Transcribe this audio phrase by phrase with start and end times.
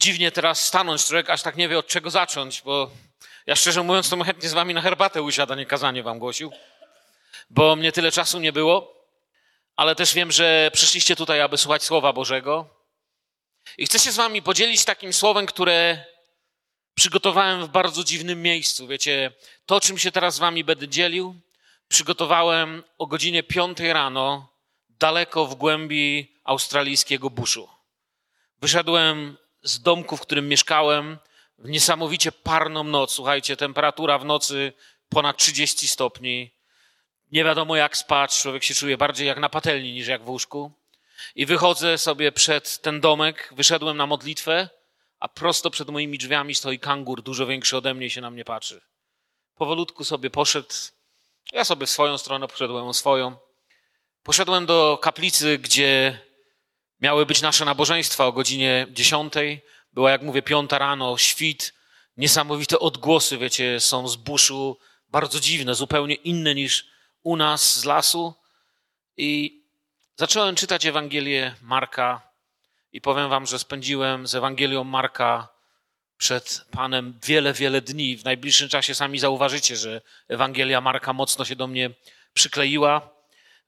[0.00, 2.90] dziwnie teraz stanąć, człowiek aż tak nie wie od czego zacząć, bo
[3.46, 6.52] ja szczerze mówiąc to chętnie z wami na herbatę usiada, nie kazanie wam głosił,
[7.50, 9.06] bo mnie tyle czasu nie było,
[9.76, 12.68] ale też wiem, że przyszliście tutaj, aby słuchać Słowa Bożego.
[13.78, 16.04] I chcę się z wami podzielić takim słowem, które
[16.94, 18.86] przygotowałem w bardzo dziwnym miejscu.
[18.86, 19.32] Wiecie,
[19.66, 21.34] to, czym się teraz z wami będę dzielił,
[21.88, 24.52] przygotowałem o godzinie 5 rano,
[24.88, 27.68] daleko w głębi australijskiego buszu.
[28.60, 31.18] Wyszedłem z domku, w którym mieszkałem,
[31.58, 33.12] w niesamowicie parną noc.
[33.12, 34.72] Słuchajcie, temperatura w nocy
[35.08, 36.50] ponad 30 stopni.
[37.32, 40.72] Nie wiadomo jak spać, człowiek się czuje bardziej jak na patelni niż jak w łóżku.
[41.34, 44.68] I wychodzę sobie przed ten domek, wyszedłem na modlitwę,
[45.20, 48.44] a prosto przed moimi drzwiami stoi kangur, dużo większy ode mnie i się na mnie
[48.44, 48.80] patrzy.
[49.56, 50.68] Powolutku sobie poszedł,
[51.52, 53.36] ja sobie w swoją stronę poszedłem swoją.
[54.22, 56.20] Poszedłem do kaplicy, gdzie
[57.00, 59.32] miały być nasze nabożeństwa o godzinie 10.
[59.92, 61.74] Była, jak mówię, piąta rano, świt,
[62.16, 66.86] niesamowite odgłosy, wiecie, są z buszu, bardzo dziwne, zupełnie inne niż
[67.22, 68.34] u nas z lasu.
[69.16, 69.62] I
[70.16, 72.30] zacząłem czytać Ewangelię Marka
[72.92, 75.48] i powiem wam, że spędziłem z Ewangelią Marka
[76.16, 78.16] przed Panem wiele, wiele dni.
[78.16, 81.90] W najbliższym czasie sami zauważycie, że Ewangelia Marka mocno się do mnie
[82.34, 83.10] przykleiła.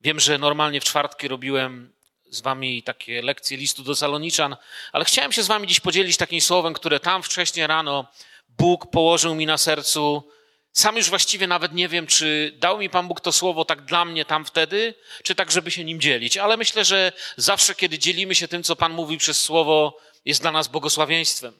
[0.00, 1.92] Wiem, że normalnie w czwartki robiłem
[2.32, 4.56] z wami takie lekcje listu do Saloniczan,
[4.92, 8.06] ale chciałem się z wami dziś podzielić takim słowem, które tam wcześniej rano
[8.48, 10.30] Bóg położył mi na sercu.
[10.72, 14.04] Sam już właściwie nawet nie wiem, czy dał mi Pan Bóg to słowo tak dla
[14.04, 16.36] mnie tam wtedy, czy tak, żeby się nim dzielić.
[16.36, 20.52] Ale myślę, że zawsze, kiedy dzielimy się tym, co Pan mówi przez słowo, jest dla
[20.52, 21.58] nas błogosławieństwem.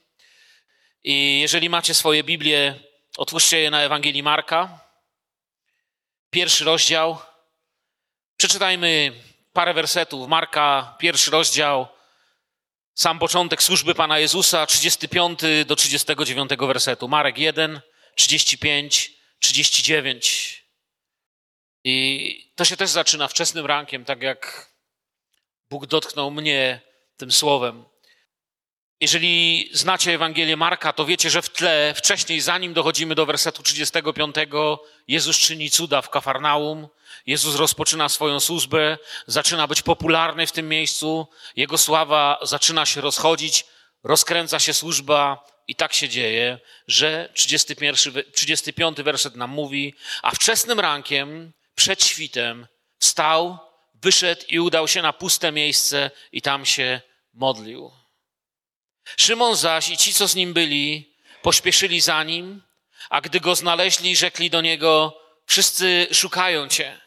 [1.05, 2.75] I jeżeli macie swoje Biblię,
[3.17, 4.81] otwórzcie je na Ewangelii Marka.
[6.31, 7.19] Pierwszy rozdział.
[8.37, 9.12] Przeczytajmy
[9.53, 10.28] parę wersetów.
[10.28, 11.89] Marka, pierwszy rozdział,
[12.95, 17.09] sam początek służby Pana Jezusa, 35 do 39 wersetu.
[17.09, 17.81] Marek 1,
[18.14, 20.62] 35, 39.
[21.84, 24.72] I to się też zaczyna wczesnym rankiem, tak jak
[25.71, 26.81] Bóg dotknął mnie
[27.16, 27.84] tym słowem.
[29.00, 34.37] Jeżeli znacie Ewangelię Marka, to wiecie, że w tle, wcześniej, zanim dochodzimy do wersetu 35,
[35.09, 36.88] Jezus czyni cuda w Kafarnaum.
[37.27, 43.65] Jezus rozpoczyna swoją służbę, zaczyna być popularny w tym miejscu, jego sława zaczyna się rozchodzić,
[44.05, 50.81] rozkręca się służba i tak się dzieje, że 31, 35 werset nam mówi, a wczesnym
[50.81, 52.66] rankiem, przed świtem,
[52.99, 53.59] wstał,
[53.94, 57.00] wyszedł i udał się na puste miejsce i tam się
[57.34, 57.91] modlił.
[59.16, 62.62] Szymon zaś i ci, co z nim byli, pośpieszyli za nim,
[63.11, 67.00] a gdy go znaleźli, rzekli do niego, wszyscy szukają cię.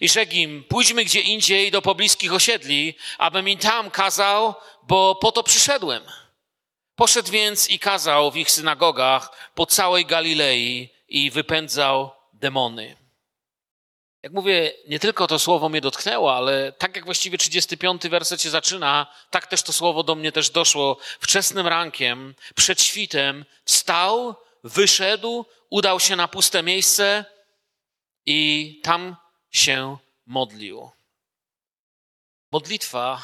[0.00, 5.32] I rzekł im, pójdźmy gdzie indziej do pobliskich osiedli, abym im tam kazał, bo po
[5.32, 6.02] to przyszedłem.
[6.96, 12.96] Poszedł więc i kazał w ich synagogach po całej Galilei i wypędzał demony.
[14.22, 18.50] Jak mówię, nie tylko to słowo mnie dotknęło, ale tak jak właściwie 35 werset się
[18.50, 20.98] zaczyna, tak też to słowo do mnie też doszło.
[21.20, 24.34] Wczesnym rankiem, przed świtem, wstał,
[24.64, 27.24] wyszedł, udał się na puste miejsce
[28.26, 29.16] i tam
[29.54, 30.90] się modlił.
[32.52, 33.22] Modlitwa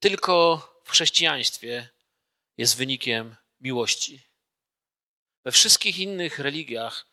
[0.00, 1.88] tylko w chrześcijaństwie
[2.56, 4.20] jest wynikiem miłości.
[5.44, 7.06] We wszystkich innych religiach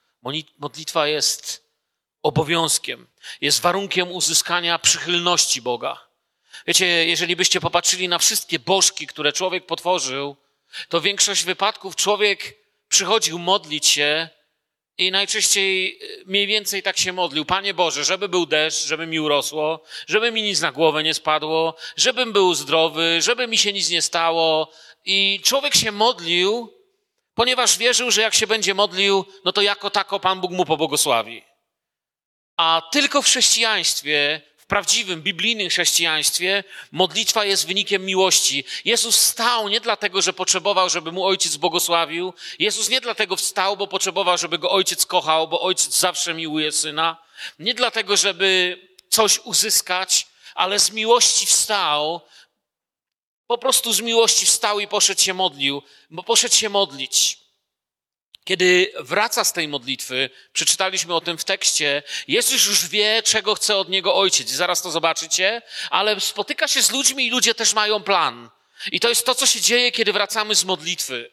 [0.59, 1.69] modlitwa jest
[2.23, 3.07] obowiązkiem,
[3.41, 6.07] jest warunkiem uzyskania przychylności Boga.
[6.67, 10.35] Wiecie, jeżeli byście popatrzyli na wszystkie bożki, które człowiek potworzył,
[10.89, 12.57] to większość wypadków człowiek
[12.89, 14.29] przychodził modlić się
[14.97, 17.45] i najczęściej e, mniej więcej tak się modlił.
[17.45, 21.75] Panie Boże, żeby był deszcz, żeby mi urosło, żeby mi nic na głowę nie spadło,
[21.97, 24.71] żebym był zdrowy, żeby mi się nic nie stało.
[25.05, 26.73] I człowiek się modlił,
[27.33, 31.43] ponieważ wierzył, że jak się będzie modlił, no to jako tako Pan Bóg mu pobłogosławi.
[32.57, 38.63] A tylko w chrześcijaństwie, w prawdziwym, biblijnym chrześcijaństwie, modlitwa jest wynikiem miłości.
[38.85, 42.33] Jezus wstał nie dlatego, że potrzebował, żeby mu ojciec błogosławił.
[42.59, 47.17] Jezus nie dlatego wstał, bo potrzebował, żeby go ojciec kochał, bo ojciec zawsze miłuje syna.
[47.59, 48.79] Nie dlatego, żeby
[49.09, 52.21] coś uzyskać, ale z miłości wstał.
[53.47, 57.44] Po prostu z miłości wstał i poszedł się modlił, bo poszedł się modlić.
[58.45, 63.77] Kiedy wraca z tej modlitwy, przeczytaliśmy o tym w tekście, Jezus już wie, czego chce
[63.77, 64.49] od niego ojciec.
[64.49, 68.49] Zaraz to zobaczycie, ale spotyka się z ludźmi i ludzie też mają plan.
[68.91, 71.31] I to jest to, co się dzieje, kiedy wracamy z modlitwy.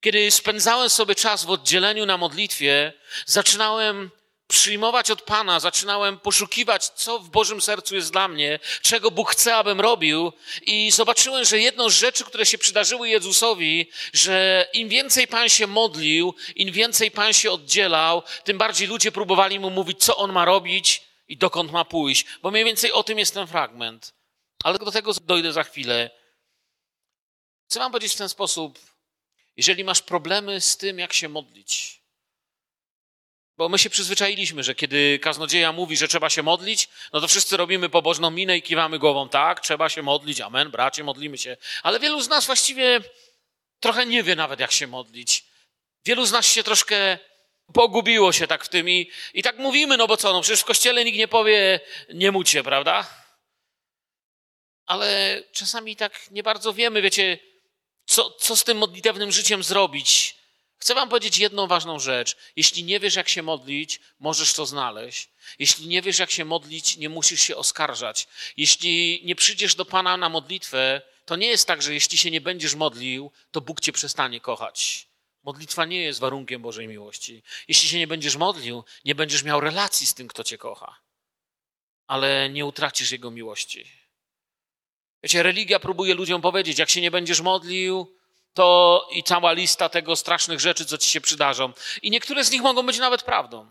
[0.00, 2.92] Kiedy spędzałem sobie czas w oddzieleniu na modlitwie,
[3.26, 4.10] zaczynałem
[4.46, 9.56] przyjmować od Pana, zaczynałem poszukiwać, co w Bożym sercu jest dla mnie, czego Bóg chce,
[9.56, 10.32] abym robił.
[10.62, 15.66] I zobaczyłem, że jedną z rzeczy, które się przydarzyły Jezusowi, że im więcej Pan się
[15.66, 20.44] modlił, im więcej Pan się oddzielał, tym bardziej ludzie próbowali mu mówić, co on ma
[20.44, 22.26] robić i dokąd ma pójść.
[22.42, 24.14] Bo mniej więcej o tym jest ten fragment.
[24.64, 26.10] Ale do tego dojdę za chwilę.
[27.68, 28.78] Chcę Wam powiedzieć w ten sposób,
[29.56, 32.00] jeżeli masz problemy z tym, jak się modlić,
[33.56, 37.56] bo my się przyzwyczailiśmy, że kiedy kaznodzieja mówi, że trzeba się modlić, no to wszyscy
[37.56, 41.56] robimy pobożną minę i kiwamy głową, tak, trzeba się modlić, amen, bracie, modlimy się.
[41.82, 43.00] Ale wielu z nas właściwie
[43.80, 45.44] trochę nie wie nawet, jak się modlić.
[46.04, 47.18] Wielu z nas się troszkę
[47.72, 50.64] pogubiło się tak w tym i, i tak mówimy, no bo co, no przecież w
[50.64, 51.80] kościele nikt nie powie,
[52.14, 53.10] nie mucie, prawda?
[54.86, 57.38] Ale czasami tak nie bardzo wiemy, wiecie,
[58.06, 60.36] co, co z tym modlitewnym życiem zrobić.
[60.84, 62.36] Chcę Wam powiedzieć jedną ważną rzecz.
[62.56, 65.28] Jeśli nie wiesz, jak się modlić, możesz to znaleźć.
[65.58, 68.28] Jeśli nie wiesz, jak się modlić, nie musisz się oskarżać.
[68.56, 72.40] Jeśli nie przyjdziesz do Pana na modlitwę, to nie jest tak, że jeśli się nie
[72.40, 75.08] będziesz modlił, to Bóg cię przestanie kochać.
[75.42, 77.42] Modlitwa nie jest warunkiem Bożej miłości.
[77.68, 81.00] Jeśli się nie będziesz modlił, nie będziesz miał relacji z tym, kto cię kocha,
[82.06, 83.90] ale nie utracisz Jego miłości.
[85.22, 88.16] Wiecie, religia próbuje ludziom powiedzieć, jak się nie będziesz modlił,
[88.54, 91.72] to i cała lista tego strasznych rzeczy, co ci się przydarzą.
[92.02, 93.70] I niektóre z nich mogą być nawet prawdą.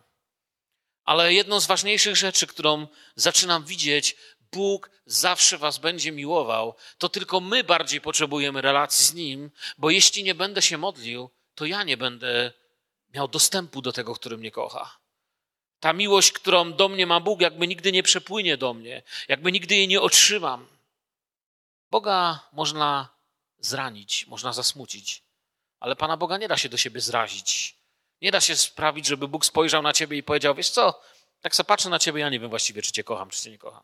[1.04, 4.16] Ale jedną z ważniejszych rzeczy, którą zaczynam widzieć,
[4.52, 10.24] Bóg zawsze was będzie miłował, to tylko my bardziej potrzebujemy relacji z Nim, bo jeśli
[10.24, 12.52] nie będę się modlił, to ja nie będę
[13.14, 14.98] miał dostępu do tego, który mnie kocha.
[15.80, 19.76] Ta miłość, którą do mnie ma Bóg, jakby nigdy nie przepłynie do mnie, jakby nigdy
[19.76, 20.68] jej nie otrzymam.
[21.92, 23.13] Boga można
[23.66, 25.24] zranić, można zasmucić,
[25.80, 27.78] ale Pana Boga nie da się do siebie zrazić.
[28.22, 31.02] Nie da się sprawić, żeby Bóg spojrzał na ciebie i powiedział: Wiesz co,
[31.42, 33.58] tak sobie patrzę na ciebie, ja nie wiem właściwie, czy cię kocham, czy cię nie
[33.58, 33.84] kocham.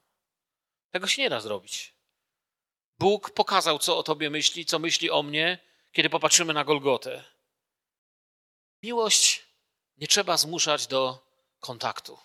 [0.92, 1.94] Tego się nie da zrobić.
[3.00, 5.60] Bóg pokazał, co o tobie myśli, co myśli o mnie,
[5.92, 7.24] kiedy popatrzymy na Golgotę.
[8.84, 9.44] Miłość
[9.98, 11.28] nie trzeba zmuszać do
[11.60, 12.20] kontaktu.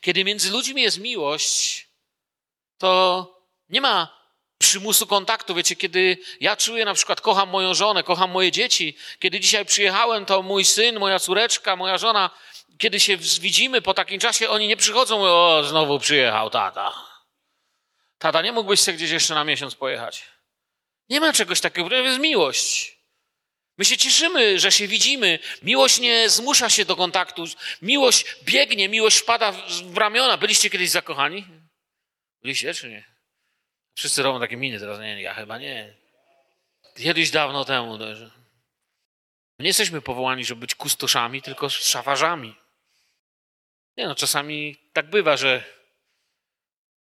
[0.00, 1.88] Kiedy między ludźmi jest miłość,
[2.78, 4.19] to nie ma
[4.60, 5.54] przymusu kontaktu.
[5.54, 10.26] Wiecie, kiedy ja czuję na przykład, kocham moją żonę, kocham moje dzieci, kiedy dzisiaj przyjechałem,
[10.26, 12.30] to mój syn, moja córeczka, moja żona,
[12.78, 16.92] kiedy się widzimy po takim czasie, oni nie przychodzą, mówią, o, znowu przyjechał tata.
[18.18, 20.22] Tata, nie mógłbyś sobie gdzieś jeszcze na miesiąc pojechać.
[21.08, 22.98] Nie ma czegoś takiego, to jest miłość.
[23.78, 25.38] My się cieszymy, że się widzimy.
[25.62, 27.44] Miłość nie zmusza się do kontaktu.
[27.82, 29.52] Miłość biegnie, miłość wpada
[29.84, 30.36] w ramiona.
[30.36, 31.46] Byliście kiedyś zakochani?
[32.42, 33.09] Byliście czy nie?
[33.94, 35.00] Wszyscy robią takie miny teraz.
[35.00, 35.94] Nie, ja chyba nie.
[36.96, 37.98] Kiedyś dawno temu.
[37.98, 38.30] No, że...
[39.58, 42.56] Nie jesteśmy powołani, żeby być kustoszami, tylko szafarzami.
[43.96, 45.64] Nie no, czasami tak bywa, że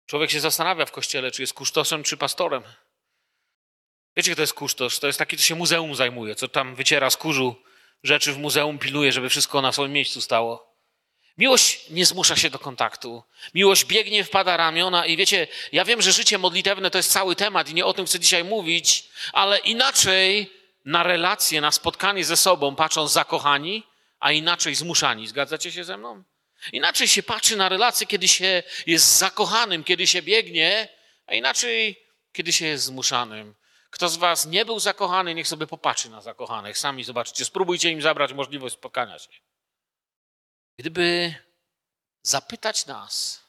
[0.05, 2.63] człowiek się zastanawia w kościele, czy jest kustoszem, czy pastorem.
[4.17, 4.99] Wiecie, kto jest kustosz?
[4.99, 7.55] To jest taki, co się muzeum zajmuje, co tam wyciera z kurzu
[8.03, 10.74] rzeczy w muzeum, pilnuje, żeby wszystko na swoim miejscu stało.
[11.37, 13.23] Miłość nie zmusza się do kontaktu.
[13.53, 17.69] Miłość biegnie, wpada ramiona i wiecie, ja wiem, że życie modlitewne to jest cały temat
[17.69, 20.51] i nie o tym chcę dzisiaj mówić, ale inaczej
[20.85, 23.83] na relacje, na spotkanie ze sobą patrzą zakochani,
[24.19, 25.27] a inaczej zmuszani.
[25.27, 26.23] Zgadzacie się ze mną?
[26.71, 30.87] Inaczej się patrzy na relacje, kiedy się jest zakochanym, kiedy się biegnie,
[31.27, 31.99] a inaczej,
[32.33, 33.55] kiedy się jest zmuszanym.
[33.89, 36.77] Kto z was nie był zakochany, niech sobie popatrzy na zakochanych.
[36.77, 39.44] Sami zobaczcie, spróbujcie im zabrać możliwość spotkania się.
[40.77, 41.35] Gdyby
[42.21, 43.43] zapytać nas,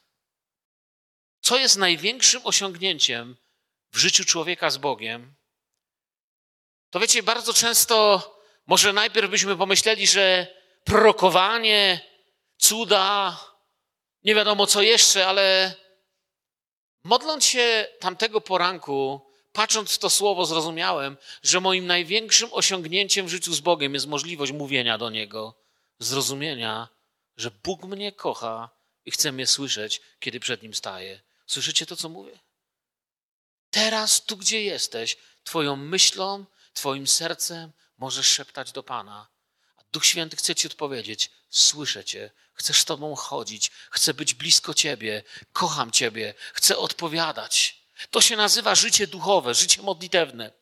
[1.40, 3.36] co jest największym osiągnięciem
[3.92, 5.34] w życiu człowieka z Bogiem,
[6.90, 8.22] to wiecie, bardzo często
[8.66, 10.46] może najpierw byśmy pomyśleli, że
[10.84, 12.00] prorokowanie,
[12.58, 13.40] cuda,
[14.24, 15.74] nie wiadomo co jeszcze, ale
[17.04, 19.20] modląc się tamtego poranku,
[19.52, 24.52] patrząc w to słowo, zrozumiałem, że moim największym osiągnięciem w życiu z Bogiem jest możliwość
[24.52, 25.54] mówienia do Niego,
[25.98, 26.88] zrozumienia,
[27.36, 28.70] że Bóg mnie kocha
[29.04, 31.20] i chce mnie słyszeć, kiedy przed Nim staję.
[31.46, 32.38] Słyszycie to, co mówię?
[33.70, 39.28] Teraz, tu gdzie jesteś, Twoją myślą, Twoim sercem możesz szeptać do Pana.
[39.76, 44.74] A Duch Święty chce Ci odpowiedzieć: Słyszę Cię, chcę z Tobą chodzić, chcę być blisko
[44.74, 47.82] Ciebie, kocham Ciebie, chcę odpowiadać.
[48.10, 50.52] To się nazywa życie duchowe, życie modlitewne.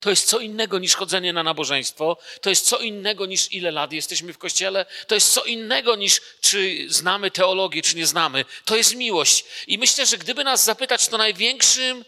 [0.00, 3.92] To jest co innego niż chodzenie na nabożeństwo, to jest co innego niż ile lat
[3.92, 8.44] jesteśmy w kościele, to jest co innego niż czy znamy teologię, czy nie znamy.
[8.64, 9.44] To jest miłość.
[9.66, 12.04] I myślę, że gdyby nas zapytać, to największym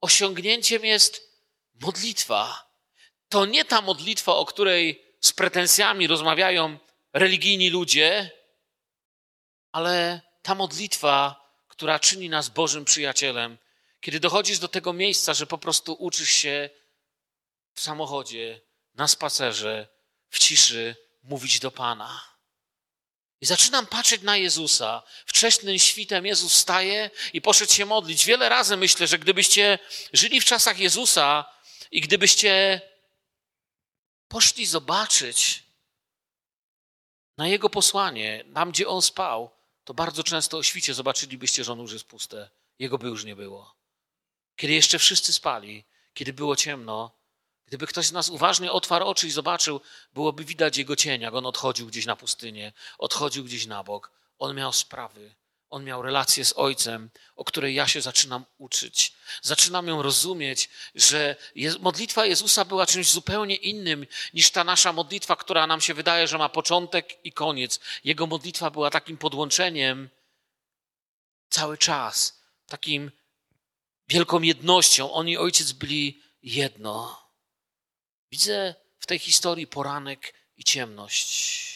[0.00, 1.40] osiągnięciem jest
[1.80, 2.70] modlitwa.
[3.28, 6.78] To nie ta modlitwa, o której z pretensjami rozmawiają
[7.12, 8.30] religijni ludzie,
[9.72, 13.58] ale ta modlitwa, która czyni nas Bożym przyjacielem,
[14.00, 16.70] kiedy dochodzisz do tego miejsca, że po prostu uczysz się
[17.76, 18.60] w samochodzie,
[18.94, 19.88] na spacerze,
[20.30, 22.36] w ciszy mówić do Pana.
[23.40, 25.02] I zaczynam patrzeć na Jezusa.
[25.26, 28.26] Wcześnym świtem Jezus staje i poszedł się modlić.
[28.26, 29.78] Wiele razy myślę, że gdybyście
[30.12, 31.44] żyli w czasach Jezusa
[31.90, 32.80] i gdybyście
[34.28, 35.62] poszli zobaczyć
[37.36, 39.50] na Jego posłanie, tam gdzie On spał,
[39.84, 42.50] to bardzo często o świcie zobaczylibyście, że On już jest puste.
[42.78, 43.76] Jego by już nie było.
[44.56, 47.16] Kiedy jeszcze wszyscy spali, kiedy było ciemno,
[47.66, 49.80] Gdyby ktoś z nas uważnie otwarł oczy i zobaczył,
[50.14, 54.10] byłoby widać jego cień, jak on odchodził gdzieś na pustynię, odchodził gdzieś na bok.
[54.38, 55.34] On miał sprawy,
[55.70, 59.12] on miał relację z Ojcem, o której ja się zaczynam uczyć.
[59.42, 61.36] Zaczynam ją rozumieć, że
[61.80, 66.38] modlitwa Jezusa była czymś zupełnie innym niż ta nasza modlitwa, która nam się wydaje, że
[66.38, 67.80] ma początek i koniec.
[68.04, 70.08] Jego modlitwa była takim podłączeniem
[71.48, 73.10] cały czas, takim
[74.08, 75.12] wielką jednością.
[75.12, 77.25] On i Ojciec byli jedno.
[78.30, 81.66] Widzę w tej historii poranek i ciemność.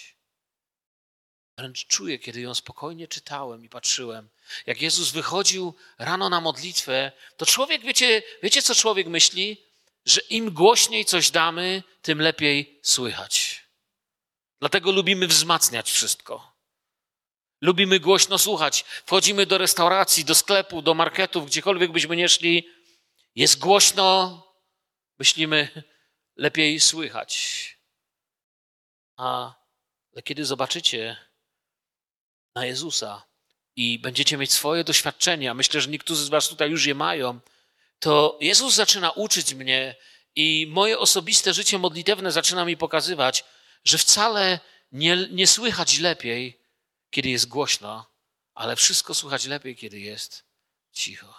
[1.59, 4.29] Wręcz czuję, kiedy ją spokojnie czytałem i patrzyłem.
[4.67, 9.57] Jak Jezus wychodził rano na modlitwę, to człowiek, wiecie, wiecie co człowiek myśli?
[10.05, 13.65] Że im głośniej coś damy, tym lepiej słychać.
[14.61, 16.53] Dlatego lubimy wzmacniać wszystko.
[17.61, 18.85] Lubimy głośno słuchać.
[19.07, 22.69] Wchodzimy do restauracji, do sklepu, do marketów, gdziekolwiek byśmy nie szli.
[23.35, 24.43] Jest głośno,
[25.19, 25.83] myślimy,
[26.41, 27.33] lepiej słychać.
[29.17, 29.55] A
[30.25, 31.17] kiedy zobaczycie
[32.55, 33.27] na Jezusa
[33.77, 37.41] i będziecie mieć swoje doświadczenia, myślę, że niektórzy z Was tutaj już je mają,
[37.99, 39.97] to Jezus zaczyna uczyć mnie
[40.37, 43.45] i moje osobiste życie modlitewne zaczyna mi pokazywać,
[43.85, 44.61] że wcale
[44.93, 46.61] nie, nie słychać lepiej,
[47.11, 48.11] kiedy jest głośno,
[48.55, 50.45] ale wszystko słychać lepiej, kiedy jest
[50.93, 51.35] cicho.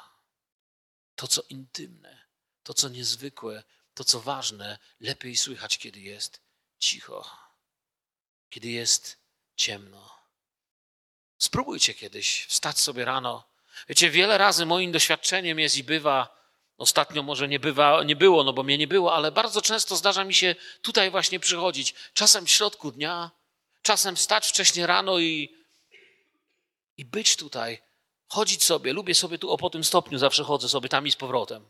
[1.15, 2.25] To, co intymne,
[2.63, 6.41] to, co niezwykłe, to, co ważne, lepiej słychać, kiedy jest
[6.79, 7.29] cicho,
[8.49, 9.17] kiedy jest
[9.55, 10.11] ciemno.
[11.37, 13.43] Spróbujcie kiedyś wstać sobie rano.
[13.89, 16.41] Wiecie, wiele razy moim doświadczeniem jest i bywa,
[16.77, 20.23] ostatnio może nie, bywa, nie było, no bo mnie nie było, ale bardzo często zdarza
[20.23, 21.93] mi się tutaj właśnie przychodzić.
[22.13, 23.31] Czasem w środku dnia,
[23.81, 25.55] czasem wstać wcześnie rano i,
[26.97, 27.81] i być tutaj,
[28.27, 28.93] chodzić sobie.
[28.93, 31.65] Lubię sobie tu o po tym stopniu, zawsze chodzę sobie tam i z powrotem.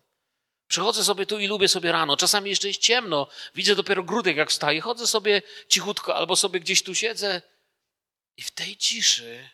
[0.72, 2.18] Przychodzę sobie tu i lubię sobie rano.
[2.18, 3.28] Czasami jeszcze jest ciemno.
[3.56, 4.82] Widzę dopiero grudek, jak wstaje.
[4.82, 7.42] Chodzę sobie cichutko albo sobie gdzieś tu siedzę.
[8.38, 9.50] I w tej ciszy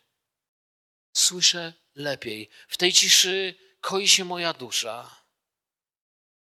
[1.14, 2.50] słyszę lepiej.
[2.68, 5.16] W tej ciszy koi się moja dusza.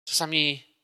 [0.05, 0.75] Czasami,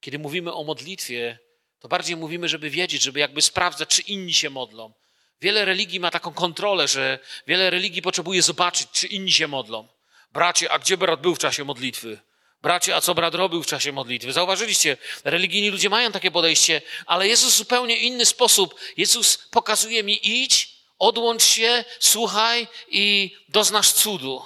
[0.00, 1.38] kiedy mówimy o modlitwie,
[1.78, 4.92] to bardziej mówimy, żeby wiedzieć, żeby jakby sprawdzać, czy inni się modlą.
[5.40, 9.88] Wiele religii ma taką kontrolę, że wiele religii potrzebuje zobaczyć, czy inni się modlą.
[10.32, 12.31] Bracie, a gdzie brat był w czasie modlitwy?
[12.62, 14.32] Bracie, a co brat robił w czasie modlitwy?
[14.32, 18.80] Zauważyliście, religijni ludzie mają takie podejście, ale Jezus zupełnie inny sposób.
[18.96, 24.44] Jezus pokazuje mi idź, odłącz się, słuchaj i doznasz cudu.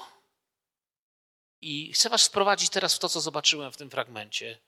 [1.60, 4.58] I chcę was wprowadzić teraz w to, co zobaczyłem w tym fragmencie.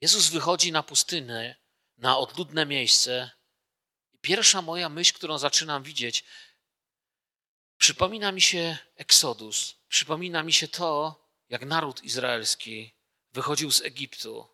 [0.00, 1.56] Jezus wychodzi na pustynię,
[1.98, 3.30] na odludne miejsce.
[4.12, 6.24] I pierwsza moja myśl, którą zaczynam widzieć,
[7.78, 9.74] przypomina mi się Eksodus.
[9.88, 12.94] Przypomina mi się to, jak naród izraelski
[13.32, 14.48] wychodził z Egiptu,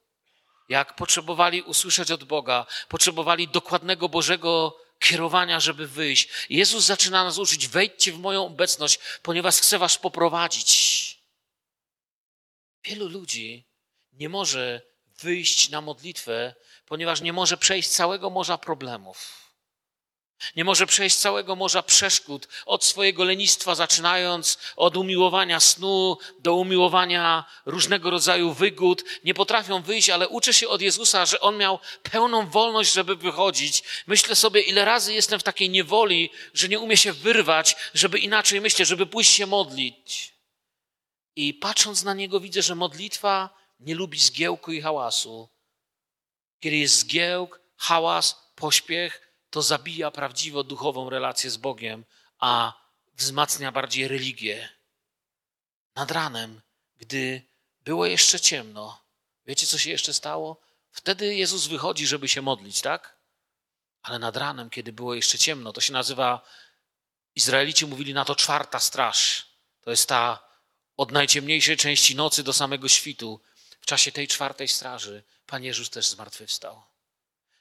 [0.69, 6.29] jak potrzebowali usłyszeć od Boga, potrzebowali dokładnego Bożego kierowania, żeby wyjść.
[6.51, 11.21] Jezus zaczyna nas uczyć: wejdźcie w moją obecność, ponieważ chcę was poprowadzić.
[12.85, 13.65] Wielu ludzi
[14.13, 16.55] nie może wyjść na modlitwę,
[16.87, 19.40] ponieważ nie może przejść całego morza problemów.
[20.57, 27.45] Nie może przejść całego morza przeszkód, od swojego lenistwa, zaczynając od umiłowania snu do umiłowania
[27.67, 29.05] różnego rodzaju wygód.
[29.25, 33.83] Nie potrafią wyjść, ale uczę się od Jezusa, że On miał pełną wolność, żeby wychodzić.
[34.07, 38.61] Myślę sobie, ile razy jestem w takiej niewoli, że nie umie się wyrwać, żeby inaczej
[38.61, 40.35] myśleć, żeby pójść się modlić.
[41.37, 45.49] I patrząc na Niego, widzę, że modlitwa nie lubi zgiełku i hałasu.
[46.61, 52.05] Kiedy jest zgiełk, hałas, pośpiech, to zabija prawdziwą duchową relację z Bogiem,
[52.39, 52.73] a
[53.15, 54.69] wzmacnia bardziej religię.
[55.95, 56.61] Nad ranem,
[56.99, 57.43] gdy
[57.85, 59.01] było jeszcze ciemno,
[59.47, 60.61] wiecie co się jeszcze stało?
[60.93, 63.17] Wtedy Jezus wychodzi, żeby się modlić, tak?
[64.03, 66.43] Ale nad ranem, kiedy było jeszcze ciemno, to się nazywa,
[67.35, 69.47] Izraelici mówili na to czwarta straż.
[69.81, 70.51] To jest ta
[70.97, 73.41] od najciemniejszej części nocy do samego świtu.
[73.81, 76.83] W czasie tej czwartej straży Pan Jezus też zmartwychwstał.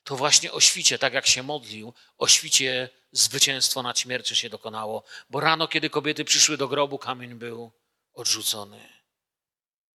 [0.10, 5.04] To właśnie o świcie, tak jak się modlił, o świcie zwycięstwo nad śmiercią się dokonało,
[5.30, 7.72] bo rano, kiedy kobiety przyszły do grobu, kamień był
[8.13, 8.89] odrzucony.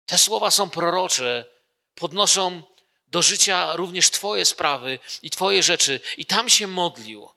[0.07, 1.45] Te słowa są prorocze,
[1.95, 2.63] podnoszą
[3.07, 6.01] do życia również Twoje sprawy i Twoje rzeczy.
[6.17, 7.29] I tam się modlił.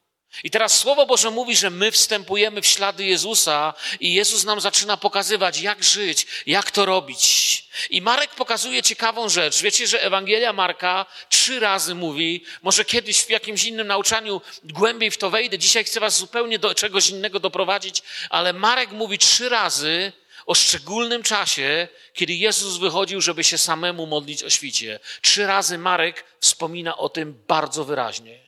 [0.43, 4.97] I teraz Słowo Boże mówi, że my wstępujemy w ślady Jezusa i Jezus nam zaczyna
[4.97, 7.63] pokazywać, jak żyć, jak to robić.
[7.89, 9.61] I Marek pokazuje ciekawą rzecz.
[9.61, 15.17] Wiecie, że Ewangelia Marka trzy razy mówi, może kiedyś w jakimś innym nauczaniu głębiej w
[15.17, 20.11] to wejdę, dzisiaj chcę was zupełnie do czegoś innego doprowadzić, ale Marek mówi trzy razy
[20.45, 24.99] o szczególnym czasie, kiedy Jezus wychodził, żeby się samemu modlić o świcie.
[25.21, 28.39] Trzy razy Marek wspomina o tym bardzo wyraźnie.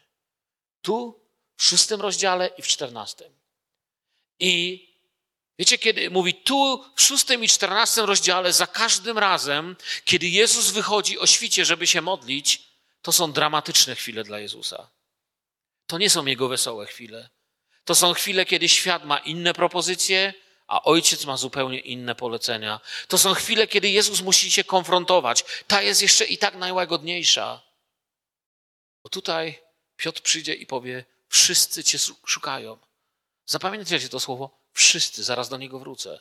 [0.81, 1.24] Tu
[1.57, 3.33] w szóstym rozdziale i w czternastym.
[4.39, 4.85] I
[5.59, 11.19] wiecie, kiedy mówi tu w szóstym i czternastym rozdziale, za każdym razem, kiedy Jezus wychodzi
[11.19, 12.61] o świcie, żeby się modlić,
[13.01, 14.89] to są dramatyczne chwile dla Jezusa.
[15.87, 17.29] To nie są jego wesołe chwile.
[17.83, 20.33] To są chwile, kiedy świat ma inne propozycje,
[20.67, 22.79] a ojciec ma zupełnie inne polecenia.
[23.07, 25.45] To są chwile, kiedy Jezus musi się konfrontować.
[25.67, 27.61] Ta jest jeszcze i tak najłagodniejsza.
[29.03, 29.61] Bo tutaj
[29.97, 32.77] Piotr przyjdzie i powie: Wszyscy cię szukają.
[33.45, 34.59] Zapamiętajcie to słowo.
[34.73, 36.19] Wszyscy, zaraz do niego wrócę.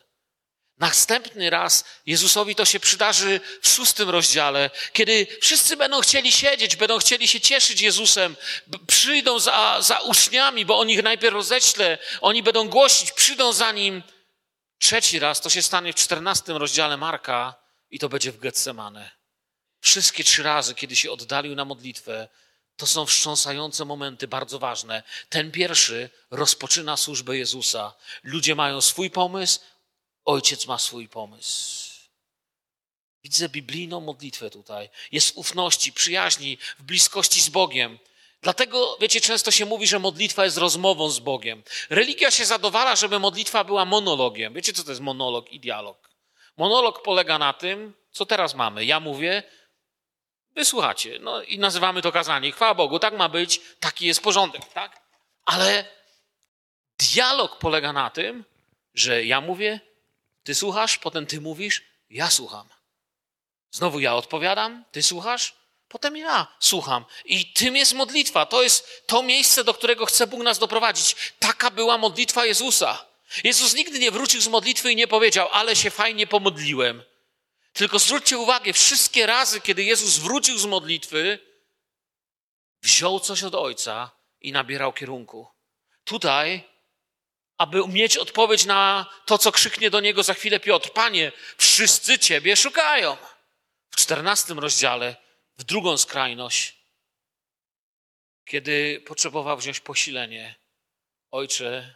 [0.78, 6.99] Następny raz Jezusowi to się przydarzy w szóstym rozdziale, kiedy wszyscy będą chcieli siedzieć, będą
[6.99, 8.37] chcieli się cieszyć Jezusem,
[8.87, 14.02] przyjdą za, za uczniami, bo on ich najpierw roześle, oni będą głosić, przyjdą za nim.
[14.78, 17.54] Trzeci raz to się stanie w czternastym rozdziale Marka
[17.90, 19.11] i to będzie w Getsemane.
[19.80, 22.28] Wszystkie trzy razy, kiedy się oddalił na modlitwę,
[22.76, 25.02] to są wstrząsające momenty, bardzo ważne.
[25.28, 27.94] Ten pierwszy rozpoczyna służbę Jezusa.
[28.22, 29.60] Ludzie mają swój pomysł,
[30.24, 31.84] ojciec ma swój pomysł.
[33.24, 34.90] Widzę biblijną modlitwę tutaj.
[35.12, 37.98] Jest ufności, przyjaźni, w bliskości z Bogiem.
[38.42, 41.62] Dlatego, wiecie, często się mówi, że modlitwa jest rozmową z Bogiem.
[41.90, 44.54] Religia się zadowala, żeby modlitwa była monologiem.
[44.54, 46.10] Wiecie, co to jest monolog i dialog?
[46.56, 48.84] Monolog polega na tym, co teraz mamy.
[48.84, 49.42] Ja mówię,
[50.54, 51.18] Wysłuchacie.
[51.20, 52.52] No i nazywamy to kazanie.
[52.52, 55.00] Chwała Bogu, tak ma być, taki jest porządek, tak?
[55.44, 55.85] Ale
[56.98, 58.44] dialog polega na tym,
[58.94, 59.81] że ja mówię,
[60.44, 62.68] ty słuchasz, potem ty mówisz, ja słucham.
[63.70, 65.55] Znowu ja odpowiadam, ty słuchasz,
[65.88, 67.05] potem ja słucham.
[67.24, 68.46] I tym jest modlitwa.
[68.46, 71.16] To jest to miejsce, do którego chce Bóg nas doprowadzić.
[71.38, 73.05] Taka była modlitwa Jezusa.
[73.44, 77.02] Jezus nigdy nie wrócił z modlitwy i nie powiedział, ale się fajnie pomodliłem.
[77.74, 81.38] Tylko zwróćcie uwagę, wszystkie razy, kiedy Jezus wrócił z modlitwy,
[82.82, 84.10] wziął coś od Ojca
[84.40, 85.48] i nabierał kierunku.
[86.04, 86.64] Tutaj,
[87.58, 92.56] aby mieć odpowiedź na to, co krzyknie do niego za chwilę Piotr: Panie, wszyscy Ciebie
[92.56, 93.16] szukają.
[93.90, 95.16] W czternastym rozdziale,
[95.58, 96.78] w drugą skrajność,
[98.44, 100.54] kiedy potrzebował wziąć posilenie,
[101.30, 101.94] Ojcze,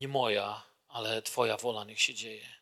[0.00, 2.57] nie moja, ale Twoja wola niech się dzieje.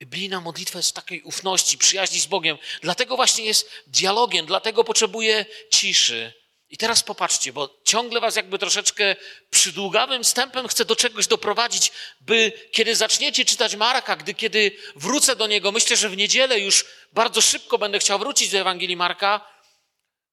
[0.00, 2.58] Biblijna modlitwa jest takiej ufności, przyjaźni z Bogiem.
[2.82, 6.32] Dlatego właśnie jest dialogiem, dlatego potrzebuje ciszy.
[6.70, 9.16] I teraz popatrzcie, bo ciągle was jakby troszeczkę
[9.50, 15.46] przydługawym wstępem chcę do czegoś doprowadzić, by kiedy zaczniecie czytać Marka, gdy kiedy wrócę do
[15.46, 19.48] niego, myślę, że w niedzielę już bardzo szybko będę chciał wrócić do Ewangelii Marka,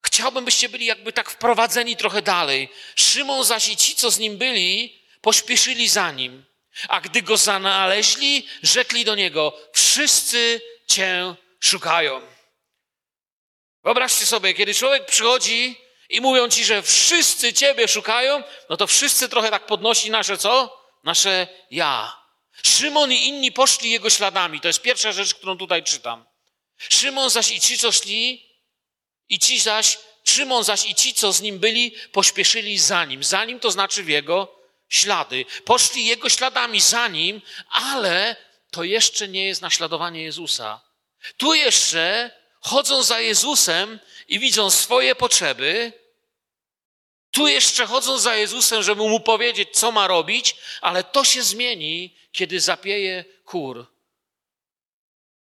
[0.06, 2.69] chciałbym, byście byli jakby tak wprowadzeni trochę dalej.
[2.95, 6.45] Szymon zaś i ci, co z nim byli, pośpieszyli za nim.
[6.88, 12.21] A gdy go znaleźli, rzekli do niego: Wszyscy cię szukają.
[13.83, 15.77] Wyobraźcie sobie, kiedy człowiek przychodzi
[16.09, 20.81] i mówią ci, że wszyscy ciebie szukają, no to wszyscy trochę tak podnosi nasze co?
[21.03, 22.25] Nasze ja.
[22.63, 24.61] Szymon i inni poszli jego śladami.
[24.61, 26.25] To jest pierwsza rzecz, którą tutaj czytam.
[26.77, 28.49] Szymon zaś i ci, co szli,
[29.29, 33.23] i ci zaś, Szymon zaś i ci, co z nim byli, pośpieszyli za nim.
[33.23, 34.59] Za nim to znaczy w jego
[34.95, 35.45] ślady.
[35.65, 38.36] Poszli jego śladami za nim, ale
[38.71, 40.81] to jeszcze nie jest naśladowanie Jezusa.
[41.38, 42.31] Tu jeszcze
[42.62, 45.93] chodzą za Jezusem i widzą swoje potrzeby.
[47.31, 52.17] Tu jeszcze chodzą za Jezusem, żeby mu powiedzieć, co ma robić, ale to się zmieni,
[52.31, 53.86] kiedy zapieje kur.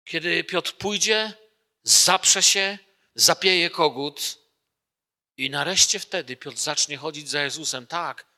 [0.05, 1.33] Kiedy Piotr pójdzie,
[1.83, 2.79] zaprze się,
[3.15, 4.39] zapieje kogut
[5.37, 7.87] i nareszcie wtedy Piotr zacznie chodzić za Jezusem.
[7.87, 8.32] Tak,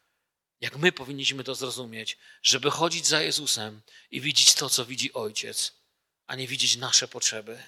[0.64, 5.72] jak my powinniśmy to zrozumieć, żeby chodzić za Jezusem i widzieć to, co widzi Ojciec,
[6.26, 7.62] a nie widzieć nasze potrzeby.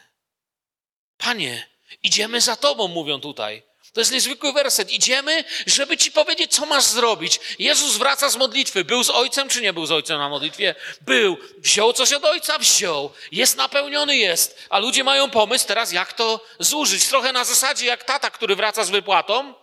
[1.16, 1.68] Panie,
[2.02, 3.62] idziemy za Tobą, mówią tutaj.
[3.92, 4.90] To jest niezwykły werset.
[4.90, 7.40] Idziemy, żeby ci powiedzieć, co masz zrobić.
[7.58, 8.84] Jezus wraca z modlitwy.
[8.84, 10.74] Był z ojcem, czy nie był z ojcem na modlitwie?
[11.00, 11.36] Był.
[11.58, 12.58] Wziął coś od ojca?
[12.58, 13.12] Wziął.
[13.32, 14.66] Jest napełniony, jest.
[14.70, 17.06] A ludzie mają pomysł teraz, jak to zużyć.
[17.06, 19.54] Trochę na zasadzie jak tata, który wraca z wypłatą,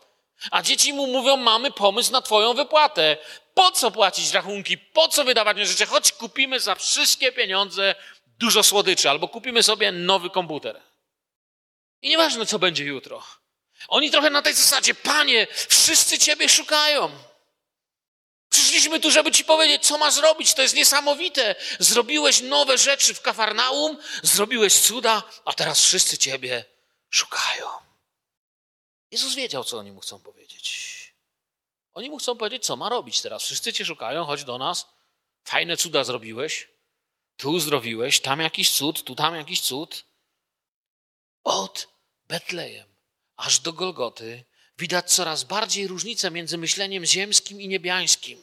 [0.52, 3.18] a dzieci mu mówią, mamy pomysł na twoją wypłatę.
[3.54, 4.78] Po co płacić rachunki?
[4.78, 5.86] Po co wydawać rzeczy?
[5.86, 7.96] Choć kupimy za wszystkie pieniądze
[8.40, 10.82] dużo słodyczy, albo kupimy sobie nowy komputer.
[12.02, 13.24] I nieważne, co będzie jutro.
[13.88, 17.12] Oni trochę na tej zasadzie, panie, wszyscy ciebie szukają.
[18.50, 20.54] Przyszliśmy tu, żeby ci powiedzieć, co masz zrobić.
[20.54, 21.56] To jest niesamowite.
[21.80, 26.66] Zrobiłeś nowe rzeczy w Kafarnaum, zrobiłeś cuda, a teraz wszyscy ciebie
[27.10, 27.83] szukają.
[29.14, 31.14] Jezus wiedział, co oni mu chcą powiedzieć.
[31.94, 33.44] Oni mu chcą powiedzieć, co ma robić teraz.
[33.44, 34.88] Wszyscy cię szukają, chodź do nas.
[35.44, 36.68] Fajne cuda zrobiłeś.
[37.38, 40.06] Tu uzdrowiłeś, tam jakiś cud, tu tam jakiś cud.
[41.44, 41.88] Od
[42.28, 42.88] Betlejem
[43.36, 44.44] aż do Golgoty
[44.78, 48.42] widać coraz bardziej różnicę między myśleniem ziemskim i niebiańskim.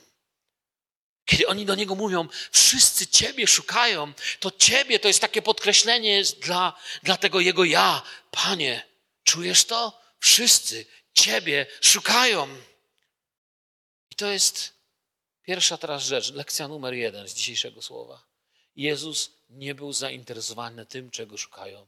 [1.25, 6.81] Kiedy oni do niego mówią, wszyscy Ciebie szukają, to Ciebie to jest takie podkreślenie dla,
[7.03, 8.03] dla tego jego ja.
[8.31, 8.83] Panie,
[9.25, 10.00] czujesz to?
[10.21, 12.49] Wszyscy Ciebie szukają.
[14.11, 14.75] I to jest
[15.43, 18.27] pierwsza teraz rzecz, lekcja numer jeden z dzisiejszego słowa.
[18.77, 21.87] Jezus nie był zainteresowany tym, czego szukają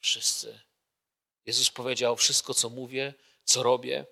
[0.00, 0.60] wszyscy.
[1.46, 3.14] Jezus powiedział: Wszystko, co mówię,
[3.44, 4.06] co robię,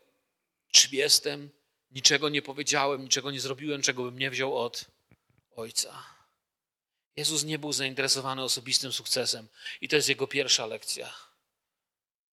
[0.70, 1.50] czym jestem,
[1.90, 4.84] niczego nie powiedziałem, niczego nie zrobiłem, czego bym nie wziął od
[5.56, 6.06] Ojca.
[7.16, 9.48] Jezus nie był zainteresowany osobistym sukcesem,
[9.80, 11.31] i to jest jego pierwsza lekcja.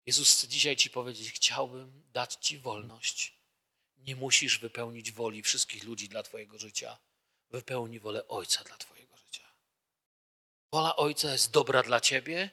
[0.07, 3.35] Jezus chce dzisiaj Ci powiedzieć: Chciałbym dać Ci wolność.
[3.99, 6.99] Nie musisz wypełnić woli wszystkich ludzi dla Twojego życia.
[7.51, 9.45] Wypełnij wolę Ojca dla Twojego życia.
[10.73, 12.51] Wola Ojca jest dobra dla Ciebie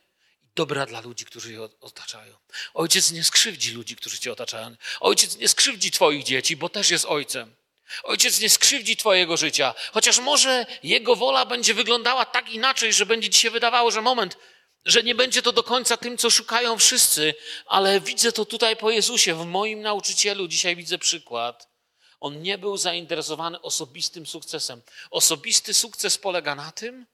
[0.55, 2.35] dobra dla ludzi, którzy je otaczają.
[2.73, 4.75] Ojciec nie skrzywdzi ludzi, którzy cię otaczają.
[4.99, 7.55] Ojciec nie skrzywdzi twoich dzieci, bo też jest ojcem.
[8.03, 13.29] Ojciec nie skrzywdzi twojego życia, chociaż może jego wola będzie wyglądała tak inaczej, że będzie
[13.29, 14.37] ci się wydawało, że moment,
[14.86, 17.34] że nie będzie to do końca tym, co szukają wszyscy,
[17.65, 20.48] ale widzę to tutaj po Jezusie, w moim nauczycielu.
[20.48, 21.72] Dzisiaj widzę przykład.
[22.20, 24.82] On nie był zainteresowany osobistym sukcesem.
[25.12, 27.06] Osobisty sukces polega na tym,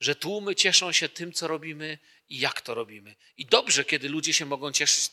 [0.00, 1.98] że tłumy cieszą się tym, co robimy
[2.28, 3.16] i jak to robimy.
[3.36, 5.10] I dobrze, kiedy ludzie się mogą cieszyć,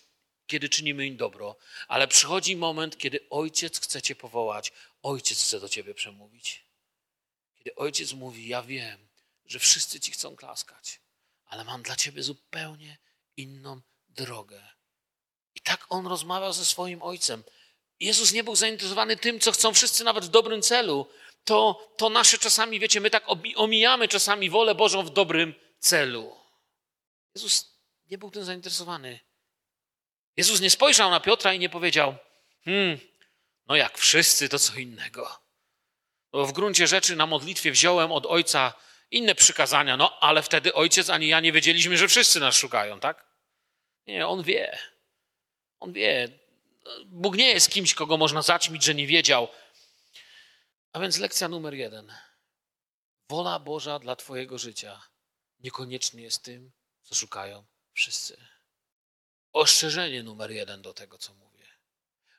[0.47, 1.57] kiedy czynimy im dobro,
[1.87, 4.71] ale przychodzi moment, kiedy ojciec chce cię powołać,
[5.03, 6.65] ojciec chce do ciebie przemówić.
[7.57, 9.07] Kiedy ojciec mówi: Ja wiem,
[9.45, 10.99] że wszyscy ci chcą klaskać,
[11.49, 12.97] ale mam dla ciebie zupełnie
[13.37, 14.61] inną drogę.
[15.55, 17.43] I tak on rozmawiał ze swoim ojcem.
[17.99, 21.07] Jezus nie był zainteresowany tym, co chcą wszyscy, nawet w dobrym celu.
[21.43, 23.23] To, to nasze czasami, wiecie, my tak
[23.55, 26.37] omijamy czasami wolę Bożą w dobrym celu.
[27.35, 27.79] Jezus
[28.11, 29.19] nie był tym zainteresowany.
[30.37, 32.15] Jezus nie spojrzał na Piotra i nie powiedział:
[32.65, 32.99] Hmm,
[33.65, 35.39] no jak wszyscy, to co innego.
[36.31, 38.73] Bo w gruncie rzeczy na modlitwie wziąłem od ojca
[39.11, 43.25] inne przykazania, no ale wtedy ojciec ani ja nie wiedzieliśmy, że wszyscy nas szukają, tak?
[44.07, 44.77] Nie, on wie.
[45.79, 46.39] On wie.
[47.05, 49.47] Bóg nie jest kimś, kogo można zaćmić, że nie wiedział.
[50.93, 52.13] A więc lekcja numer jeden.
[53.29, 55.01] Wola Boża dla Twojego życia
[55.59, 56.71] niekoniecznie jest tym,
[57.03, 58.45] co szukają wszyscy.
[59.53, 61.67] Ostrzeżenie numer jeden do tego, co mówię.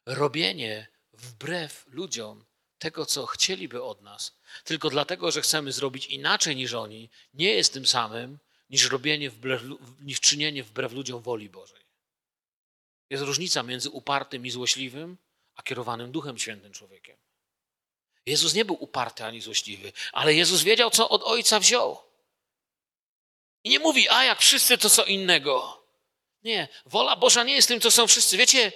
[0.07, 2.47] Robienie wbrew ludziom
[2.81, 7.73] tego, co chcieliby od nas, tylko dlatego, że chcemy zrobić inaczej niż oni, nie jest
[7.73, 8.39] tym samym
[8.71, 9.63] niż robienie wbrew,
[10.01, 11.81] niż czynienie wbrew ludziom woli Bożej.
[13.11, 15.17] Jest różnica między upartym i złośliwym,
[15.55, 17.17] a kierowanym Duchem Świętym człowiekiem.
[18.27, 22.03] Jezus nie był uparty ani złośliwy, ale Jezus wiedział, co od Ojca wziął.
[23.65, 25.83] I nie mówi, a jak wszyscy to co innego.
[26.43, 28.37] Nie, wola Boża nie jest tym, co są wszyscy.
[28.37, 28.73] Wiecie,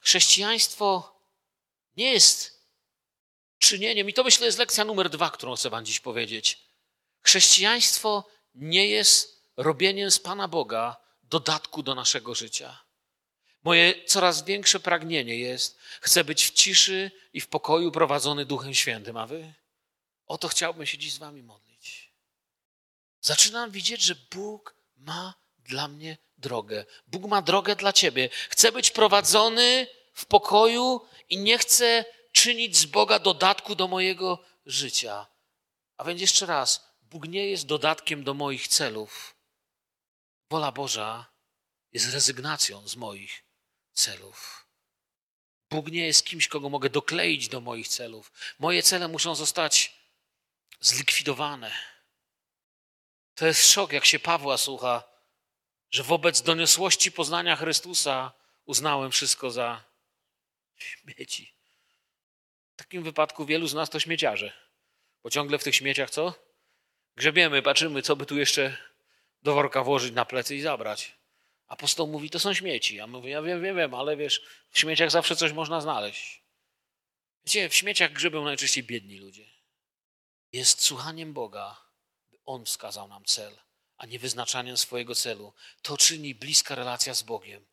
[0.00, 1.20] chrześcijaństwo
[1.96, 2.57] nie jest
[3.58, 6.58] czynieniem, i to myślę jest lekcja numer dwa, którą chcę Wam dziś powiedzieć.
[7.20, 12.84] Chrześcijaństwo nie jest robieniem z Pana Boga dodatku do naszego życia.
[13.64, 19.16] Moje coraz większe pragnienie jest, chcę być w ciszy i w pokoju prowadzony Duchem Świętym,
[19.16, 19.54] a Wy?
[20.26, 22.12] O to chciałbym się dziś z Wami modlić.
[23.20, 26.84] Zaczynam widzieć, że Bóg ma dla mnie drogę.
[27.06, 28.28] Bóg ma drogę dla ciebie.
[28.48, 32.04] Chcę być prowadzony w pokoju i nie chcę
[32.42, 35.26] czynić z Boga dodatku do mojego życia.
[35.96, 39.34] A więc jeszcze raz, Bóg nie jest dodatkiem do moich celów.
[40.50, 41.26] Wola Boża
[41.92, 43.44] jest rezygnacją z moich
[43.92, 44.66] celów.
[45.70, 48.32] Bóg nie jest kimś, kogo mogę dokleić do moich celów.
[48.58, 49.96] Moje cele muszą zostać
[50.80, 51.72] zlikwidowane.
[53.34, 55.02] To jest szok, jak się Pawła słucha,
[55.90, 58.32] że wobec doniosłości poznania Chrystusa
[58.64, 59.84] uznałem wszystko za
[60.76, 61.57] śmieci.
[62.78, 64.52] W takim wypadku wielu z nas to śmieciarze.
[65.22, 66.34] Bo ciągle w tych śmieciach co?
[67.16, 68.76] Grzebiemy, patrzymy, co by tu jeszcze
[69.42, 71.16] do worka włożyć na plecy i zabrać.
[71.66, 73.00] Apostoł mówi, to są śmieci.
[73.00, 76.42] A mówię, ja wiem, wiem, wiem, ale wiesz, w śmieciach zawsze coś można znaleźć.
[77.44, 79.46] Wiecie, w śmieciach grzebią najczęściej biedni ludzie.
[80.52, 81.76] Jest słuchaniem Boga,
[82.30, 83.58] by On wskazał nam cel,
[83.96, 85.52] a nie wyznaczaniem swojego celu.
[85.82, 87.66] To czyni bliska relacja z Bogiem.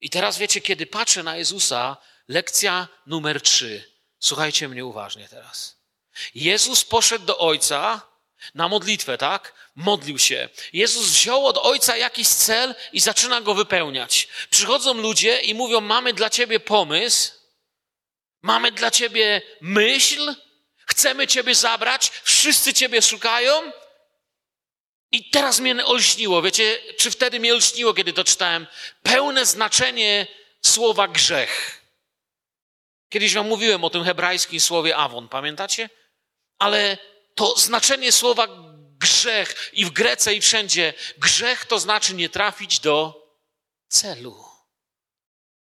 [0.00, 1.96] I teraz wiecie, kiedy patrzę na Jezusa,
[2.28, 3.89] lekcja numer trzy.
[4.20, 5.76] Słuchajcie mnie uważnie teraz.
[6.34, 8.00] Jezus poszedł do Ojca
[8.54, 9.54] na modlitwę, tak?
[9.76, 10.48] Modlił się.
[10.72, 14.28] Jezus wziął od Ojca jakiś cel i zaczyna go wypełniać.
[14.50, 17.32] Przychodzą ludzie i mówią: Mamy dla ciebie pomysł,
[18.42, 20.34] mamy dla ciebie myśl,
[20.86, 23.72] chcemy ciebie zabrać, wszyscy ciebie szukają.
[25.12, 26.42] I teraz mnie olśniło.
[26.42, 28.66] Wiecie, czy wtedy mnie olśniło, kiedy to czytałem?
[29.02, 30.26] Pełne znaczenie
[30.62, 31.79] słowa grzech.
[33.10, 35.90] Kiedyś wam mówiłem o tym hebrajskim słowie awon, pamiętacie?
[36.58, 36.98] Ale
[37.34, 38.48] to znaczenie słowa
[38.98, 43.26] grzech i w Grece i wszędzie, grzech to znaczy nie trafić do
[43.88, 44.44] celu.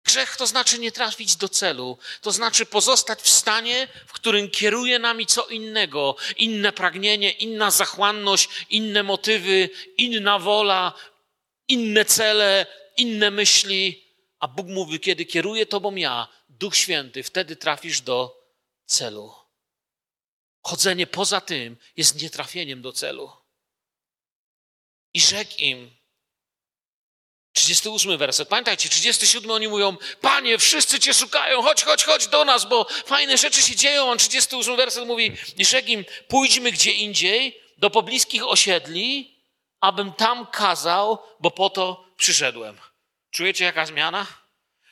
[0.04, 4.98] Grzech to znaczy nie trafić do celu, to znaczy pozostać w stanie, w którym kieruje
[4.98, 10.92] nami co innego, inne pragnienie, inna zachłanność, inne motywy, inna wola,
[11.68, 14.04] inne cele, inne myśli.
[14.40, 18.44] A Bóg mówi, kiedy kieruje tobą ja, Duch Święty, wtedy trafisz do
[18.86, 19.34] celu.
[20.62, 23.32] Chodzenie poza tym jest nietrafieniem do celu.
[25.14, 25.98] I rzekł im,
[27.52, 28.48] 38 werset.
[28.48, 33.38] Pamiętajcie, 37 oni mówią, Panie, wszyscy Cię szukają, chodź, chodź, chodź do nas, bo fajne
[33.38, 34.10] rzeczy się dzieją.
[34.10, 39.38] On 38 werset mówi, i rzekł im, pójdźmy gdzie indziej, do pobliskich osiedli,
[39.80, 42.78] abym tam kazał, bo po to przyszedłem.
[43.30, 44.26] Czujecie jaka zmiana?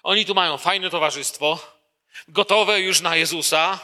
[0.07, 1.59] Oni tu mają fajne towarzystwo,
[2.29, 3.81] gotowe już na Jezusa,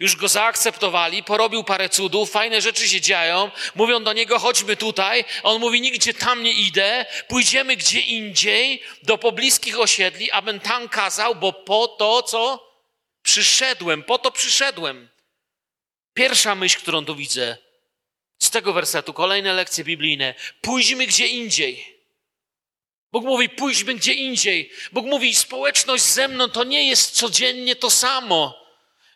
[0.00, 3.50] już go zaakceptowali, porobił parę cudów, fajne rzeczy się dzieją.
[3.74, 5.24] Mówią do niego, chodźmy tutaj.
[5.42, 11.34] On mówi, nigdzie tam nie idę, pójdziemy gdzie indziej, do pobliskich osiedli, abym tam kazał,
[11.34, 12.72] bo po to, co
[13.22, 15.08] przyszedłem, po to przyszedłem.
[16.14, 17.56] Pierwsza myśl, którą tu widzę
[18.38, 20.34] z tego wersetu, kolejne lekcje biblijne.
[20.60, 21.91] Pójdźmy gdzie indziej.
[23.12, 24.70] Bóg mówi, pójdźmy gdzie indziej.
[24.92, 28.62] Bóg mówi, społeczność ze mną to nie jest codziennie to samo.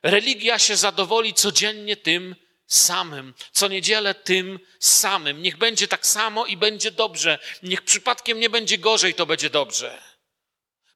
[0.03, 5.43] Religia się zadowoli codziennie tym samym, co niedzielę tym samym.
[5.43, 7.39] Niech będzie tak samo i będzie dobrze.
[7.63, 10.03] Niech przypadkiem nie będzie gorzej, to będzie dobrze.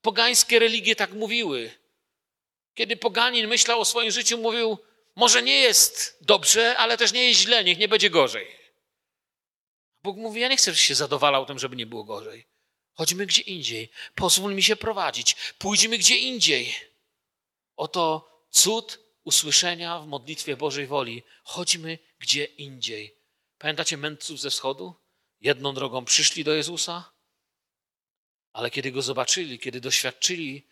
[0.03, 1.71] Pogańskie religie tak mówiły.
[2.75, 4.79] Kiedy poganin myślał o swoim życiu, mówił:
[5.17, 8.47] Może nie jest dobrze, ale też nie jest źle, niech nie będzie gorzej.
[10.03, 12.50] Bóg mówi: Ja nie chcę, żebyś się zadowalał tym, żeby nie było gorzej.
[12.95, 13.91] Chodźmy gdzie indziej.
[14.15, 15.37] Pozwól mi się prowadzić.
[15.59, 16.75] Pójdźmy gdzie indziej.
[17.77, 21.23] Oto cud usłyszenia w modlitwie Bożej woli.
[21.45, 23.17] Chodźmy gdzie indziej.
[23.59, 24.95] Pamiętacie mędrców ze wschodu?
[25.41, 27.11] Jedną drogą przyszli do Jezusa,
[28.53, 30.67] ale kiedy go zobaczyli, kiedy doświadczyli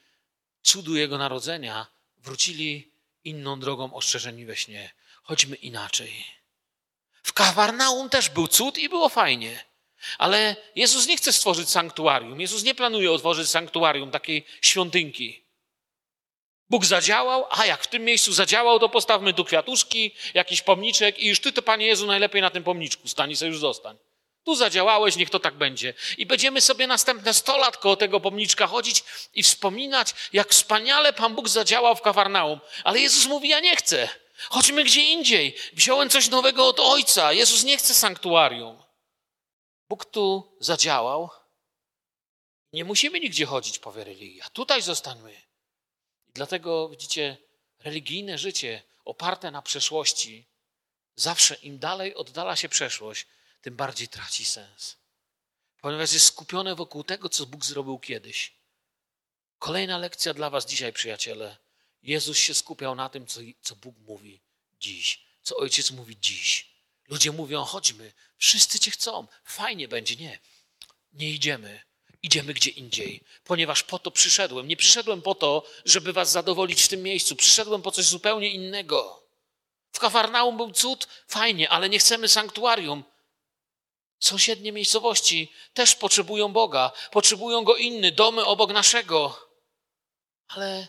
[0.63, 1.87] cudu Jego narodzenia,
[2.19, 2.93] wrócili
[3.25, 4.91] inną drogą ostrzeżeni we śnie.
[5.23, 6.25] Chodźmy inaczej.
[7.23, 9.65] W Kawarnaum też był cud i było fajnie.
[10.19, 12.41] Ale Jezus nie chce stworzyć sanktuarium.
[12.41, 15.45] Jezus nie planuje otworzyć sanktuarium, takiej świątynki.
[16.71, 21.29] Bóg zadziałał, a jak w tym miejscu zadziałał, to postawmy tu kwiatuszki, jakiś pomniczek i
[21.29, 23.99] już ty to, Panie Jezu, najlepiej na tym pomniczku stań i sobie już zostań.
[24.45, 25.95] Tu zadziałałeś, niech to tak będzie.
[26.19, 31.35] I będziemy sobie następne sto lat koło tego pomniczka chodzić i wspominać, jak wspaniale Pan
[31.35, 32.61] Bóg zadziałał w Kawarnaum.
[32.85, 34.09] Ale Jezus mówi, ja nie chcę.
[34.49, 35.57] Chodźmy gdzie indziej.
[35.73, 37.33] Wziąłem coś nowego od Ojca.
[37.33, 38.83] Jezus nie chce sanktuarium.
[39.89, 41.31] Bóg tu zadziałał.
[42.73, 44.51] Nie musimy nigdzie chodzić, powie religia.
[44.51, 45.43] Tutaj zostańmy.
[46.35, 47.37] Dlatego widzicie,
[47.79, 50.47] religijne życie oparte na przeszłości,
[51.17, 53.27] zawsze im dalej oddala się przeszłość,
[53.63, 54.97] tym bardziej traci sens.
[55.81, 58.53] Ponieważ jest skupione wokół tego, co Bóg zrobił kiedyś.
[59.59, 61.57] Kolejna lekcja dla Was dzisiaj, przyjaciele.
[62.03, 64.41] Jezus się skupiał na tym, co, co Bóg mówi
[64.81, 66.78] dziś, co Ojciec mówi dziś.
[67.09, 70.17] Ludzie mówią, chodźmy, wszyscy Cię chcą, fajnie będzie.
[70.17, 70.39] Nie,
[71.13, 71.89] nie idziemy.
[72.23, 74.69] Idziemy gdzie indziej, ponieważ po to przyszedłem.
[74.69, 77.37] Nie przyszedłem po to, żeby was zadowolić w tym miejscu.
[77.37, 79.23] Przyszedłem po coś zupełnie innego.
[79.93, 83.05] W Kafarnaum był cud, fajnie, ale nie chcemy sanktuarium.
[84.21, 89.49] Sąsiednie miejscowości też potrzebują Boga, potrzebują Go inny, domy obok naszego.
[90.49, 90.87] Ale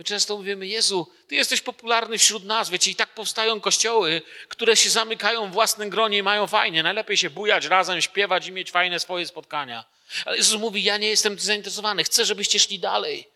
[0.00, 4.76] My często mówimy, Jezu, Ty jesteś popularny wśród nas, wiecie, i tak powstają kościoły, które
[4.76, 6.82] się zamykają w własnym gronie i mają fajnie.
[6.82, 9.84] Najlepiej się bujać razem, śpiewać i mieć fajne swoje spotkania.
[10.24, 13.28] Ale Jezus mówi, ja nie jestem zainteresowany, chcę, żebyście szli dalej.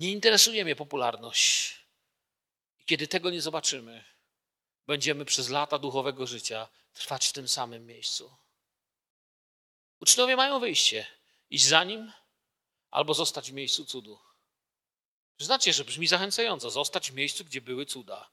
[0.00, 1.78] Nie interesuje mnie popularność.
[2.80, 4.04] I kiedy tego nie zobaczymy,
[4.86, 8.36] będziemy przez lata duchowego życia trwać w tym samym miejscu.
[10.00, 11.06] Uczniowie mają wyjście.
[11.50, 12.12] Iść za nim
[12.90, 14.23] albo zostać w miejscu cudu.
[15.38, 16.70] Znacie, że brzmi zachęcająco.
[16.70, 18.30] Zostać w miejscu, gdzie były cuda.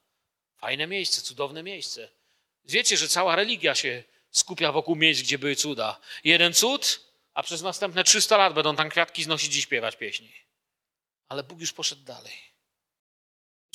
[0.57, 2.09] Fajne miejsce, cudowne miejsce.
[2.65, 5.99] Wiecie, że cała religia się skupia wokół miejsc, gdzie były cuda.
[6.23, 7.01] Jeden cud,
[7.33, 10.33] a przez następne 300 lat będą tam kwiatki znosić i śpiewać pieśni.
[11.29, 12.51] Ale Bóg już poszedł dalej.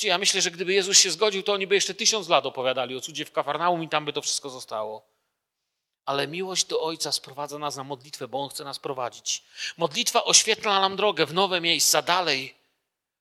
[0.02, 3.00] Ja myślę, że gdyby Jezus się zgodził, to oni by jeszcze tysiąc lat opowiadali o
[3.00, 5.06] cudzie w Kafarnaum i tam by to wszystko zostało.
[6.04, 9.42] Ale miłość do Ojca sprowadza nas na modlitwę, bo On chce nas prowadzić.
[9.76, 12.55] Modlitwa oświetla nam drogę w nowe miejsca, dalej.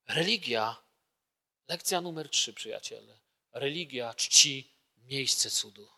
[0.08, 0.84] Religia,
[1.68, 3.20] lekcja numer trzy, przyjaciele.
[3.54, 5.90] Religia czci miejsce cudu.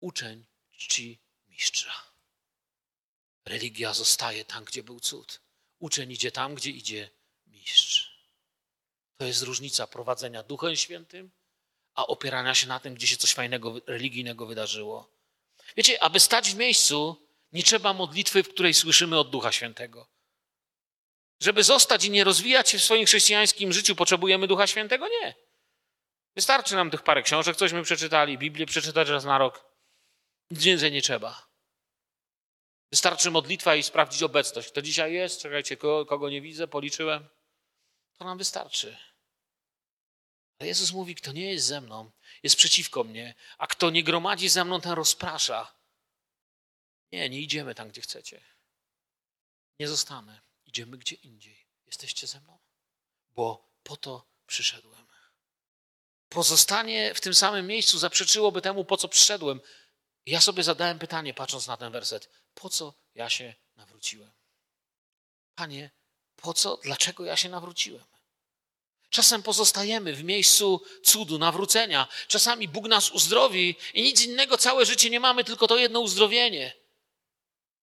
[0.00, 0.44] Uczeń
[0.76, 2.12] czci mistrza.
[3.44, 5.40] Religia zostaje tam, gdzie był cud.
[5.78, 7.10] Uczeń idzie tam, gdzie idzie
[7.46, 8.12] mistrz.
[9.16, 11.30] To jest różnica prowadzenia Duchem Świętym,
[11.94, 15.08] a opierania się na tym, gdzie się coś fajnego, religijnego wydarzyło.
[15.76, 20.08] Wiecie, aby stać w miejscu, nie trzeba modlitwy, w której słyszymy od Ducha Świętego.
[21.42, 25.08] Żeby zostać i nie rozwijać się w swoim chrześcijańskim życiu, potrzebujemy Ducha Świętego?
[25.08, 25.34] Nie.
[26.36, 29.64] Wystarczy nam tych parę książek, cośmy przeczytali, Biblię przeczytać raz na rok.
[30.50, 31.48] Nic więcej nie trzeba.
[32.90, 34.68] Wystarczy modlitwa i sprawdzić obecność.
[34.68, 35.40] Kto dzisiaj jest?
[35.40, 37.28] Czekajcie, kogo, kogo nie widzę, policzyłem.
[38.18, 38.96] To nam wystarczy.
[40.58, 42.10] Ale Jezus mówi, kto nie jest ze mną,
[42.42, 45.74] jest przeciwko mnie, a kto nie gromadzi ze mną, ten rozprasza.
[47.12, 48.44] Nie, nie idziemy tam, gdzie chcecie.
[49.78, 50.51] Nie zostanę.
[50.72, 51.66] Idziemy gdzie indziej.
[51.86, 52.58] Jesteście ze mną?
[53.34, 55.06] Bo po to przyszedłem.
[56.28, 59.60] Pozostanie w tym samym miejscu zaprzeczyłoby temu, po co przyszedłem.
[60.26, 64.32] Ja sobie zadałem pytanie, patrząc na ten werset: po co ja się nawróciłem?
[65.54, 65.90] Panie,
[66.36, 68.04] po co, dlaczego ja się nawróciłem?
[69.10, 72.08] Czasem pozostajemy w miejscu cudu, nawrócenia.
[72.28, 76.81] Czasami Bóg nas uzdrowi i nic innego całe życie nie mamy, tylko to jedno uzdrowienie.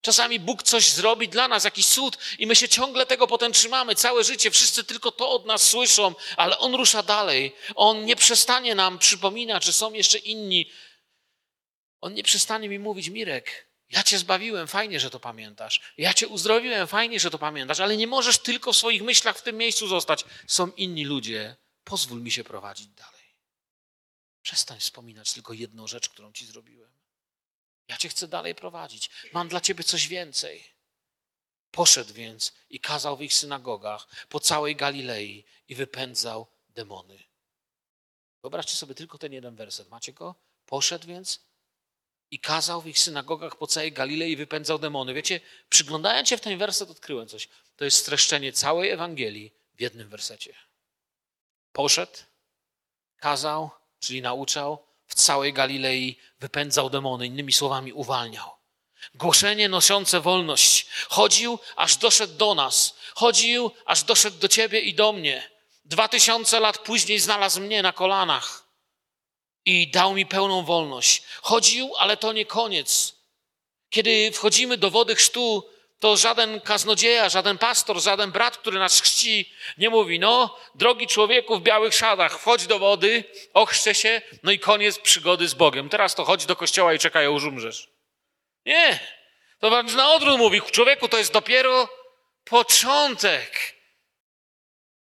[0.01, 3.95] Czasami Bóg coś zrobi dla nas, jakiś cud, i my się ciągle tego potem trzymamy
[3.95, 4.51] całe życie.
[4.51, 7.55] Wszyscy tylko to od nas słyszą, ale On rusza dalej.
[7.75, 10.71] On nie przestanie nam przypominać, że są jeszcze inni.
[12.01, 15.93] On nie przestanie mi mówić, Mirek, ja cię zbawiłem, fajnie, że to pamiętasz.
[15.97, 19.41] Ja cię uzdrowiłem, fajnie, że to pamiętasz, ale nie możesz tylko w swoich myślach w
[19.41, 20.25] tym miejscu zostać.
[20.47, 21.55] Są inni ludzie.
[21.83, 23.35] Pozwól mi się prowadzić dalej.
[24.41, 26.98] Przestań wspominać tylko jedną rzecz, którą ci zrobiłem.
[27.89, 29.09] Ja cię chcę dalej prowadzić.
[29.33, 30.63] Mam dla ciebie coś więcej.
[31.71, 37.23] Poszedł więc i kazał w ich synagogach po całej Galilei i wypędzał demony.
[38.41, 39.89] Wyobraźcie sobie tylko ten jeden werset.
[39.89, 40.35] Macie go?
[40.65, 41.39] Poszedł więc
[42.31, 45.13] i kazał w ich synagogach po całej Galilei i wypędzał demony.
[45.13, 47.49] Wiecie, przyglądając się w ten werset, odkryłem coś.
[47.75, 50.53] To jest streszczenie całej Ewangelii w jednym wersecie.
[51.71, 52.17] Poszedł,
[53.17, 58.49] kazał, czyli nauczał, w całej Galilei wypędzał demony, innymi słowami uwalniał.
[59.13, 60.87] Głoszenie noszące wolność.
[61.09, 62.95] Chodził, aż doszedł do nas.
[63.15, 65.49] Chodził, aż doszedł do ciebie i do mnie.
[65.85, 68.65] Dwa tysiące lat później znalazł mnie na kolanach
[69.65, 71.23] i dał mi pełną wolność.
[71.41, 73.15] Chodził, ale to nie koniec.
[73.89, 79.53] Kiedy wchodzimy do wody chrztu, to żaden kaznodzieja, żaden pastor, żaden brat, który nas chrzci,
[79.77, 84.59] nie mówi, no, drogi człowieku w białych szadach, wchodź do wody, ochrzczę się, no i
[84.59, 85.89] koniec przygody z Bogiem.
[85.89, 87.89] Teraz to chodź do kościoła i czekaj, już umrzesz.
[88.65, 88.99] Nie.
[89.59, 91.89] To wręcz na odwrót mówi, człowieku, to jest dopiero
[92.43, 93.75] początek.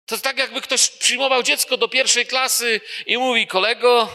[0.05, 4.09] To tak, jakby ktoś przyjmował dziecko do pierwszej klasy i mówi, kolego,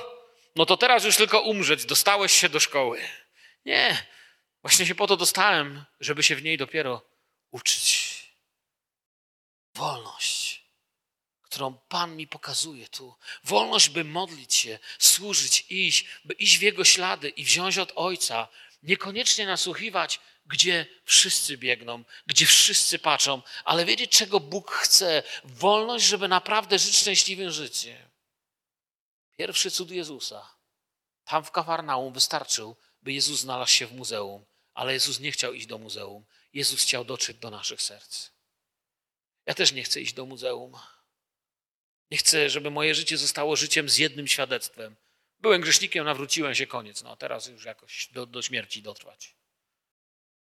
[0.57, 3.01] no to teraz już tylko umrzeć, dostałeś się do szkoły.
[3.65, 4.07] Nie,
[4.65, 7.03] właśnie się po to dostałem, żeby się w niej dopiero
[7.51, 8.15] uczyć.
[9.75, 10.65] Wolność,
[11.43, 13.15] którą Pan mi pokazuje tu.
[13.45, 18.49] Wolność, by modlić się, służyć, iść, by iść w Jego ślady i wziąć od Ojca.
[18.83, 25.23] Niekoniecznie nasłuchiwać, gdzie wszyscy biegną, gdzie wszyscy patrzą, ale wiedzieć, czego Bóg chce.
[25.45, 28.09] Wolność, żeby naprawdę żyć szczęśliwym życiem.
[29.37, 30.55] Pierwszy cud Jezusa.
[31.25, 35.67] Tam w Kafarnaum wystarczył, by Jezus znalazł się w muzeum, ale Jezus nie chciał iść
[35.67, 36.25] do muzeum.
[36.53, 38.31] Jezus chciał dotrzeć do naszych serc.
[39.47, 40.77] Ja też nie chcę iść do muzeum.
[42.11, 44.97] Nie chcę, żeby moje życie zostało życiem z jednym świadectwem.
[45.39, 47.03] Byłem grzesznikiem, nawróciłem się, koniec.
[47.03, 49.37] No teraz już jakoś do, do śmierci dotrwać.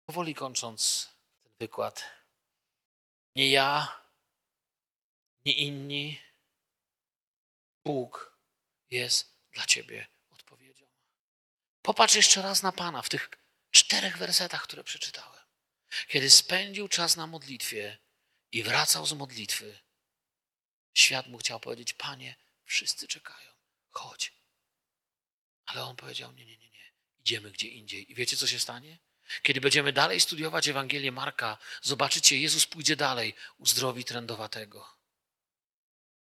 [0.05, 1.09] Powoli kończąc
[1.43, 2.03] ten wykład.
[3.35, 4.01] Nie ja,
[5.45, 6.21] nie inni.
[7.85, 8.37] Bóg
[8.89, 10.85] jest dla ciebie odpowiedzią.
[11.81, 13.29] Popatrz jeszcze raz na Pana w tych
[13.75, 15.43] czterech wersetach, które przeczytałem.
[16.07, 17.97] Kiedy spędził czas na modlitwie
[18.51, 19.79] i wracał z modlitwy,
[20.93, 23.51] świat mu chciał powiedzieć: Panie, wszyscy czekają,
[23.89, 24.33] chodź.
[25.65, 28.11] Ale on powiedział: Nie, nie, nie, nie, idziemy gdzie indziej.
[28.11, 28.97] I wiecie, co się stanie?
[29.41, 34.97] Kiedy będziemy dalej studiować Ewangelię Marka, zobaczycie, Jezus pójdzie dalej, uzdrowi trędowatego,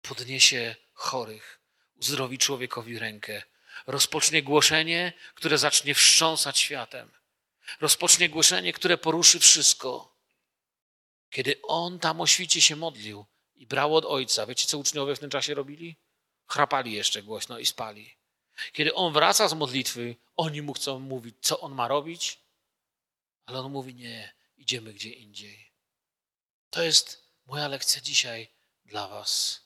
[0.01, 1.59] podniesie chorych,
[1.95, 3.43] uzdrowi człowiekowi rękę,
[3.87, 7.11] rozpocznie głoszenie, które zacznie wstrząsać światem,
[7.81, 10.15] rozpocznie głoszenie, które poruszy wszystko.
[11.29, 15.19] Kiedy On tam o świcie się modlił i brał od Ojca, wiecie, co uczniowie w
[15.19, 15.95] tym czasie robili?
[16.47, 18.17] Chrapali jeszcze głośno i spali.
[18.73, 22.39] Kiedy On wraca z modlitwy, oni mu chcą mówić, co On ma robić,
[23.45, 25.71] ale on mówi: Nie, idziemy gdzie indziej.
[26.69, 28.51] To jest moja lekcja dzisiaj
[28.85, 29.61] dla Was.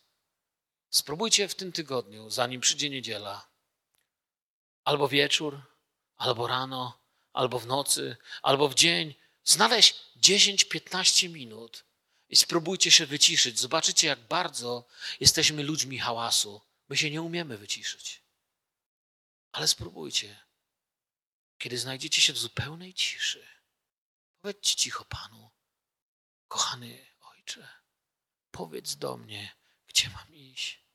[0.89, 3.49] Spróbujcie w tym tygodniu, zanim przyjdzie niedziela,
[4.83, 5.61] albo wieczór,
[6.15, 6.98] albo rano,
[7.33, 11.85] albo w nocy, albo w dzień, znaleźć 10-15 minut
[12.29, 13.59] i spróbujcie się wyciszyć.
[13.59, 14.87] Zobaczycie, jak bardzo
[15.19, 16.61] jesteśmy ludźmi hałasu.
[16.89, 18.23] My się nie umiemy wyciszyć.
[19.51, 20.39] Ale spróbujcie.
[21.57, 23.59] Kiedy znajdziecie się w zupełnej ciszy,
[24.41, 25.49] Powiedzcie cicho Panu,
[26.47, 27.67] kochany Ojcze,
[28.51, 29.55] powiedz do mnie,
[29.87, 30.85] gdzie mam iść.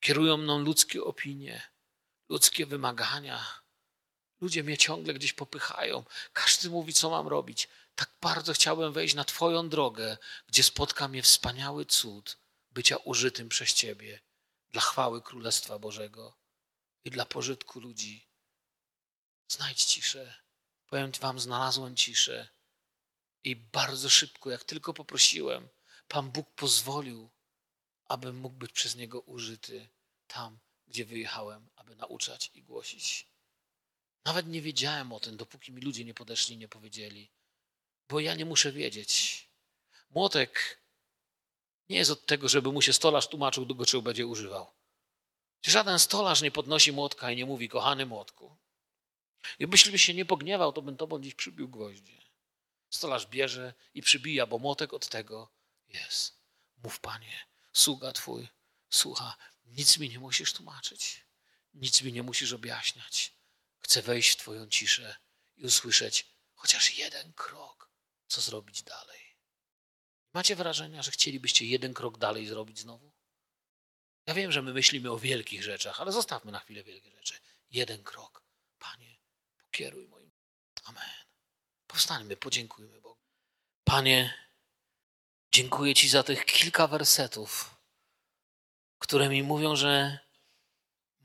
[0.00, 1.70] Kierują mną ludzkie opinie,
[2.28, 3.62] ludzkie wymagania.
[4.40, 6.04] Ludzie mnie ciągle gdzieś popychają.
[6.32, 7.68] Każdy mówi, co mam robić.
[7.94, 12.38] Tak bardzo chciałbym wejść na Twoją drogę, gdzie spotka mnie wspaniały cud
[12.70, 14.20] bycia użytym przez Ciebie
[14.70, 16.36] dla chwały Królestwa Bożego
[17.04, 18.28] i dla pożytku ludzi.
[19.48, 20.34] Znajdź ciszę.
[20.86, 22.48] Powiem Wam, znalazłem ciszę.
[23.44, 25.68] I bardzo szybko, jak tylko poprosiłem,
[26.08, 27.30] Pan Bóg pozwolił,
[28.08, 29.88] abym mógł być przez Niego użyty
[30.26, 33.28] tam, gdzie wyjechałem, aby nauczać i głosić.
[34.26, 37.30] Nawet nie wiedziałem o tym, dopóki mi ludzie nie podeszli nie powiedzieli,
[38.08, 39.46] bo ja nie muszę wiedzieć.
[40.10, 40.80] Młotek
[41.88, 44.66] nie jest od tego, żeby mu się stolarz tłumaczył, do czego będzie używał.
[45.62, 48.56] Żaden stolarz nie podnosi młotka i nie mówi, kochany młotku.
[49.58, 52.22] Gdybyś się nie pogniewał, to bym tobą dziś przybił gwoździe.
[52.90, 55.50] Stolarz bierze i przybija, bo młotek od tego
[55.88, 56.38] jest.
[56.82, 58.48] Mów, Panie, sługa Twój
[58.90, 59.36] słucha.
[59.66, 61.24] Nic mi nie musisz tłumaczyć.
[61.74, 63.35] Nic mi nie musisz objaśniać.
[63.86, 65.16] Chcę wejść w Twoją ciszę
[65.56, 67.90] i usłyszeć chociaż jeden krok,
[68.26, 69.36] co zrobić dalej.
[70.34, 73.12] Macie wrażenie, że chcielibyście jeden krok dalej zrobić znowu?
[74.26, 77.38] Ja wiem, że my myślimy o wielkich rzeczach, ale zostawmy na chwilę wielkie rzeczy.
[77.70, 78.42] Jeden krok.
[78.78, 79.16] Panie,
[79.58, 80.32] pokieruj moim.
[80.84, 81.24] Amen.
[81.86, 83.20] Powstańmy, podziękujmy Bogu.
[83.84, 84.48] Panie,
[85.52, 87.76] dziękuję Ci za tych kilka wersetów,
[88.98, 90.18] które mi mówią, że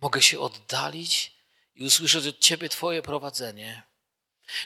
[0.02, 1.41] mogę się oddalić
[1.76, 3.84] i usłyszeć od Ciebie Twoje prowadzenie.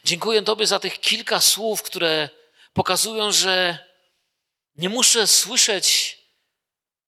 [0.04, 2.30] Dziękuję Tobie za tych kilka słów, które
[2.74, 3.80] pokazują, że
[4.76, 6.18] nie muszę słyszeć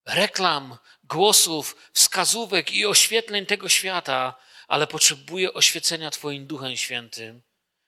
[0.06, 7.42] reklam, głosów, wskazówek i oświetleń tego świata, ale potrzebuję oświecenia Twoim Duchem Świętym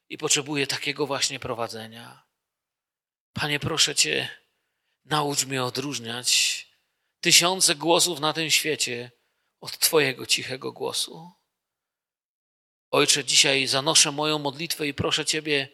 [0.10, 2.24] i potrzebuję takiego właśnie prowadzenia.
[3.34, 4.30] Panie, proszę Cię,
[5.05, 6.68] naucz mnie odróżniać
[7.22, 9.12] tysiące głosów na tym świecie
[9.60, 11.32] od Twojego cichego głosu.
[12.91, 15.69] Ojcze, dzisiaj zanoszę moją modlitwę i proszę Ciebie,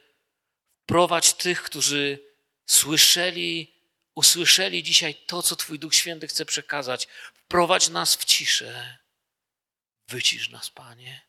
[0.86, 2.20] prowadź tych, którzy
[2.66, 3.74] słyszeli,
[4.16, 7.07] usłyszeli dzisiaj to, co Twój Duch Święty chce przekazać.
[7.34, 8.97] Wprowadź nas w ciszę.
[10.07, 11.26] Wycisz nas, Panie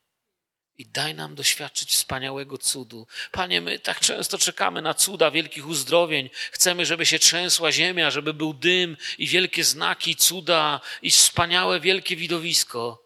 [0.78, 3.06] i daj nam doświadczyć wspaniałego cudu.
[3.32, 6.30] Panie, my tak często czekamy na cuda wielkich uzdrowień.
[6.52, 12.16] Chcemy, żeby się trzęsła ziemia, żeby był dym i wielkie znaki, cuda i wspaniałe, wielkie
[12.16, 13.05] widowisko.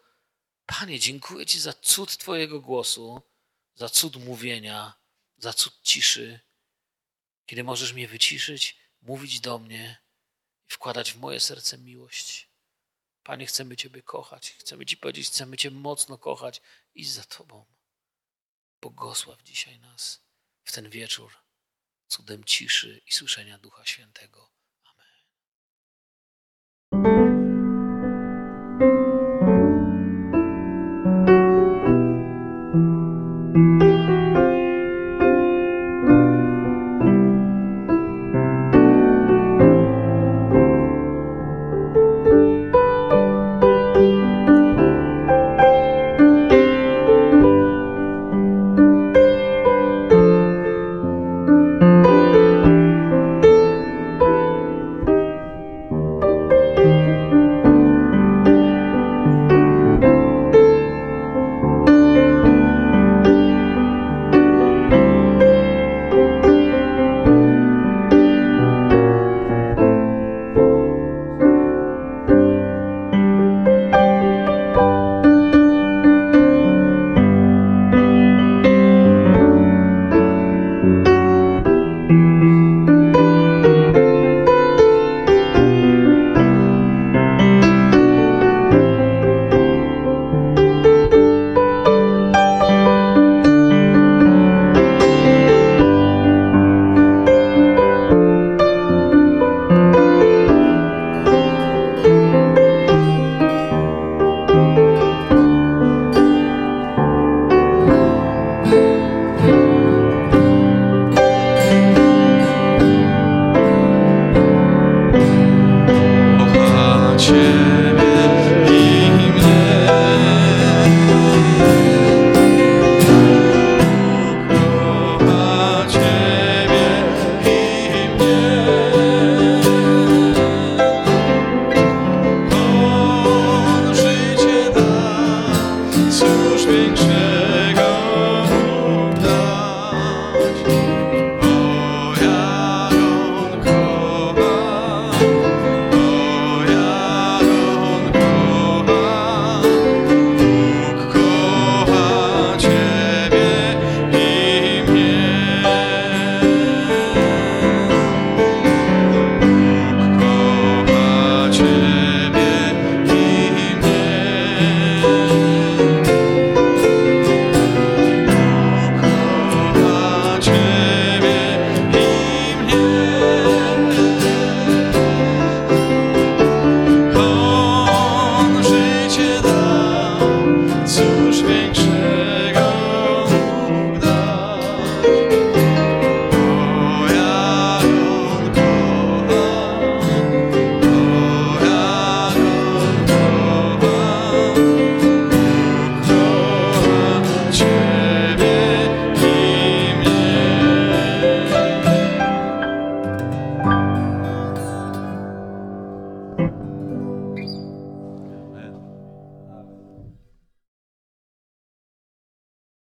[0.79, 3.21] Panie, dziękuję Ci za cud Twojego głosu,
[3.75, 4.93] za cud mówienia,
[5.37, 6.39] za cud ciszy.
[7.45, 10.03] Kiedy możesz mnie wyciszyć, mówić do mnie
[10.69, 12.49] i wkładać w moje serce miłość.
[13.23, 14.51] Panie, chcemy Ciebie kochać.
[14.51, 16.61] Chcemy Ci powiedzieć, chcemy Cię mocno kochać
[16.95, 17.65] i za Tobą.
[18.81, 20.21] Błogosław dzisiaj nas
[20.63, 21.33] w ten wieczór
[22.07, 24.60] cudem ciszy i słyszenia Ducha Świętego.